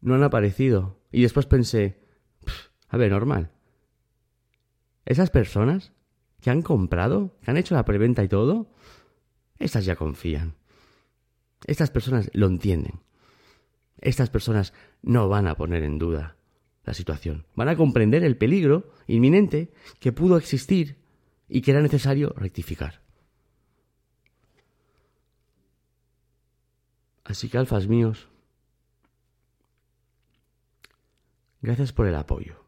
no 0.00 0.14
han 0.14 0.22
aparecido. 0.22 1.00
Y 1.10 1.22
después 1.22 1.46
pensé, 1.46 1.98
a 2.88 2.96
ver, 2.96 3.10
normal. 3.10 3.50
Esas 5.04 5.30
personas 5.30 5.92
que 6.40 6.50
han 6.50 6.62
comprado, 6.62 7.36
que 7.42 7.50
han 7.50 7.56
hecho 7.56 7.74
la 7.74 7.84
preventa 7.84 8.22
y 8.22 8.28
todo, 8.28 8.70
estas 9.58 9.84
ya 9.84 9.96
confían. 9.96 10.54
Estas 11.66 11.90
personas 11.90 12.30
lo 12.34 12.46
entienden. 12.46 13.00
Estas 13.98 14.28
personas 14.28 14.74
no 15.02 15.28
van 15.28 15.46
a 15.46 15.56
poner 15.56 15.82
en 15.82 15.98
duda 15.98 16.36
la 16.84 16.92
situación. 16.92 17.46
Van 17.54 17.68
a 17.68 17.76
comprender 17.76 18.24
el 18.24 18.36
peligro 18.36 18.92
inminente 19.06 19.72
que 20.00 20.12
pudo 20.12 20.36
existir 20.36 20.98
y 21.48 21.62
que 21.62 21.70
era 21.70 21.80
necesario 21.80 22.34
rectificar. 22.36 23.05
Así 27.26 27.48
que, 27.48 27.58
alfas 27.58 27.88
míos, 27.88 28.28
gracias 31.60 31.92
por 31.92 32.06
el 32.06 32.14
apoyo. 32.14 32.64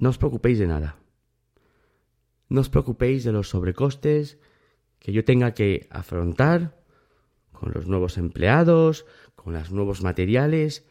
No 0.00 0.08
os 0.08 0.16
preocupéis 0.16 0.58
de 0.58 0.66
nada. 0.66 0.96
No 2.48 2.62
os 2.62 2.70
preocupéis 2.72 3.22
de 3.22 3.32
los 3.32 3.50
sobrecostes 3.50 4.40
que 4.98 5.12
yo 5.12 5.26
tenga 5.26 5.52
que 5.52 5.88
afrontar 5.90 6.82
con 7.52 7.72
los 7.72 7.86
nuevos 7.86 8.16
empleados, 8.16 9.04
con 9.36 9.52
los 9.52 9.70
nuevos 9.70 10.02
materiales. 10.02 10.88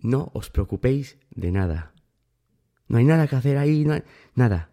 No 0.00 0.30
os 0.32 0.48
preocupéis 0.48 1.18
de 1.30 1.52
nada. 1.52 1.92
No 2.88 2.96
hay 2.96 3.04
nada 3.04 3.28
que 3.28 3.36
hacer 3.36 3.58
ahí, 3.58 3.84
nada. 4.34 4.70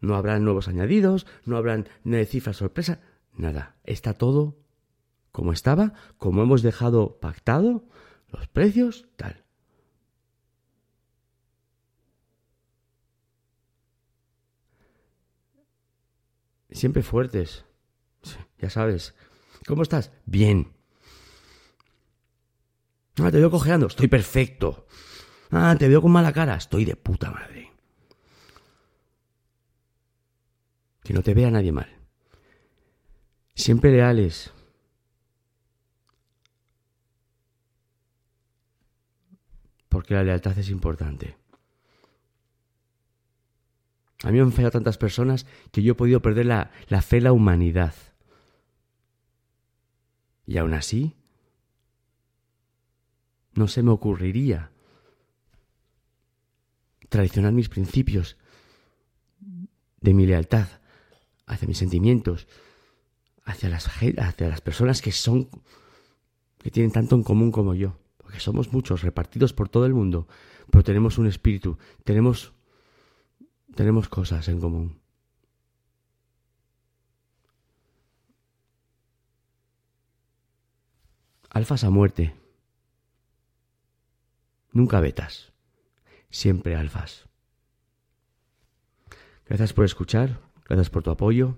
No 0.00 0.16
habrán 0.16 0.44
nuevos 0.44 0.68
añadidos, 0.68 1.26
no 1.44 1.56
habrán 1.56 1.88
cifras 2.26 2.56
sorpresa, 2.56 3.00
nada. 3.34 3.76
Está 3.84 4.14
todo 4.14 4.56
como 5.32 5.52
estaba, 5.52 5.94
como 6.18 6.42
hemos 6.42 6.62
dejado 6.62 7.18
pactado, 7.20 7.84
los 8.28 8.48
precios, 8.48 9.08
tal. 9.16 9.44
Siempre 16.70 17.02
fuertes. 17.02 17.64
Ya 18.58 18.70
sabes. 18.70 19.14
¿Cómo 19.66 19.82
estás? 19.82 20.12
Bien. 20.24 20.72
Ah, 23.16 23.30
te 23.30 23.38
veo 23.38 23.50
cojeando. 23.50 23.86
Estoy 23.86 24.08
perfecto. 24.08 24.86
Ah, 25.50 25.74
te 25.78 25.88
veo 25.88 26.00
con 26.00 26.12
mala 26.12 26.32
cara. 26.32 26.54
Estoy 26.54 26.84
de 26.84 26.96
puta 26.96 27.30
madre. 27.30 27.59
Que 31.10 31.14
no 31.14 31.24
te 31.24 31.34
vea 31.34 31.50
nadie 31.50 31.72
mal. 31.72 31.88
Siempre 33.56 33.90
leales. 33.90 34.52
Porque 39.88 40.14
la 40.14 40.22
lealtad 40.22 40.56
es 40.56 40.70
importante. 40.70 41.36
A 44.22 44.30
mí 44.30 44.34
me 44.34 44.42
han 44.42 44.52
fallado 44.52 44.70
tantas 44.70 44.98
personas 44.98 45.46
que 45.72 45.82
yo 45.82 45.94
he 45.94 45.96
podido 45.96 46.22
perder 46.22 46.46
la, 46.46 46.70
la 46.86 47.02
fe 47.02 47.16
en 47.16 47.24
la 47.24 47.32
humanidad. 47.32 47.94
Y 50.46 50.58
aún 50.58 50.74
así, 50.74 51.16
no 53.54 53.66
se 53.66 53.82
me 53.82 53.90
ocurriría 53.90 54.70
traicionar 57.08 57.52
mis 57.52 57.68
principios 57.68 58.36
de 60.00 60.14
mi 60.14 60.24
lealtad 60.24 60.79
hacia 61.52 61.68
mis 61.68 61.78
sentimientos, 61.78 62.46
hacia 63.44 63.68
las, 63.68 63.88
hacia 63.88 64.48
las 64.48 64.60
personas 64.60 65.02
que 65.02 65.12
son, 65.12 65.48
que 66.58 66.70
tienen 66.70 66.92
tanto 66.92 67.16
en 67.16 67.22
común 67.22 67.50
como 67.50 67.74
yo, 67.74 67.98
porque 68.16 68.40
somos 68.40 68.72
muchos 68.72 69.02
repartidos 69.02 69.52
por 69.52 69.68
todo 69.68 69.86
el 69.86 69.94
mundo, 69.94 70.28
pero 70.70 70.84
tenemos 70.84 71.18
un 71.18 71.26
espíritu, 71.26 71.78
tenemos 72.04 72.52
tenemos 73.74 74.08
cosas 74.08 74.48
en 74.48 74.60
común. 74.60 75.00
Alfas 81.48 81.84
a 81.84 81.90
muerte. 81.90 82.34
Nunca 84.72 85.00
betas. 85.00 85.52
Siempre 86.30 86.76
alfas. 86.76 87.28
Gracias 89.46 89.72
por 89.72 89.84
escuchar. 89.84 90.40
Gracias 90.70 90.88
por 90.88 91.02
tu 91.02 91.10
apoyo. 91.10 91.56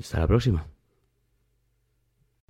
Hasta 0.00 0.20
la 0.20 0.26
próxima. 0.26 0.64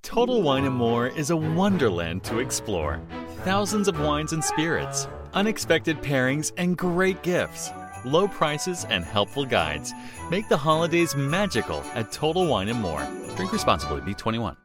Total 0.02 0.40
Wine 0.40 0.72
& 0.72 0.72
More 0.72 1.08
is 1.08 1.30
a 1.30 1.36
wonderland 1.36 2.22
to 2.24 2.38
explore. 2.38 3.00
Thousands 3.44 3.88
of 3.88 3.98
wines 3.98 4.32
and 4.32 4.44
spirits, 4.44 5.08
unexpected 5.34 6.00
pairings, 6.00 6.52
and 6.58 6.76
great 6.76 7.24
gifts. 7.24 7.72
Low 8.04 8.28
prices 8.28 8.86
and 8.88 9.04
helpful 9.04 9.44
guides 9.44 9.92
make 10.30 10.48
the 10.48 10.56
holidays 10.56 11.16
magical 11.16 11.82
at 11.96 12.12
Total 12.12 12.46
Wine 12.46 12.70
& 12.76 12.80
More. 12.80 13.04
Drink 13.34 13.52
responsibly. 13.52 14.00
Be 14.02 14.14
21. 14.14 14.56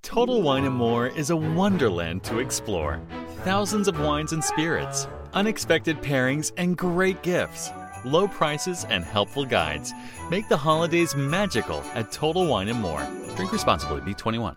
Total 0.00 0.40
Wine 0.40 0.72
& 0.72 0.72
More 0.72 1.08
is 1.08 1.28
a 1.28 1.36
wonderland 1.36 2.22
to 2.24 2.38
explore. 2.38 3.00
Thousands 3.44 3.86
of 3.86 4.00
wines 4.00 4.32
and 4.32 4.42
spirits, 4.42 5.08
unexpected 5.36 5.96
pairings, 5.98 6.50
and 6.56 6.76
great 6.76 7.22
gifts. 7.22 7.70
Low 8.04 8.26
prices 8.26 8.84
and 8.90 9.04
helpful 9.04 9.44
guides 9.44 9.92
make 10.30 10.48
the 10.48 10.56
holidays 10.56 11.14
magical 11.14 11.84
at 11.94 12.10
Total 12.10 12.44
Wine 12.44 12.72
& 12.76 12.80
More. 12.80 13.06
Drink 13.36 13.52
responsibly. 13.52 14.00
Be 14.00 14.14
21. 14.14 14.56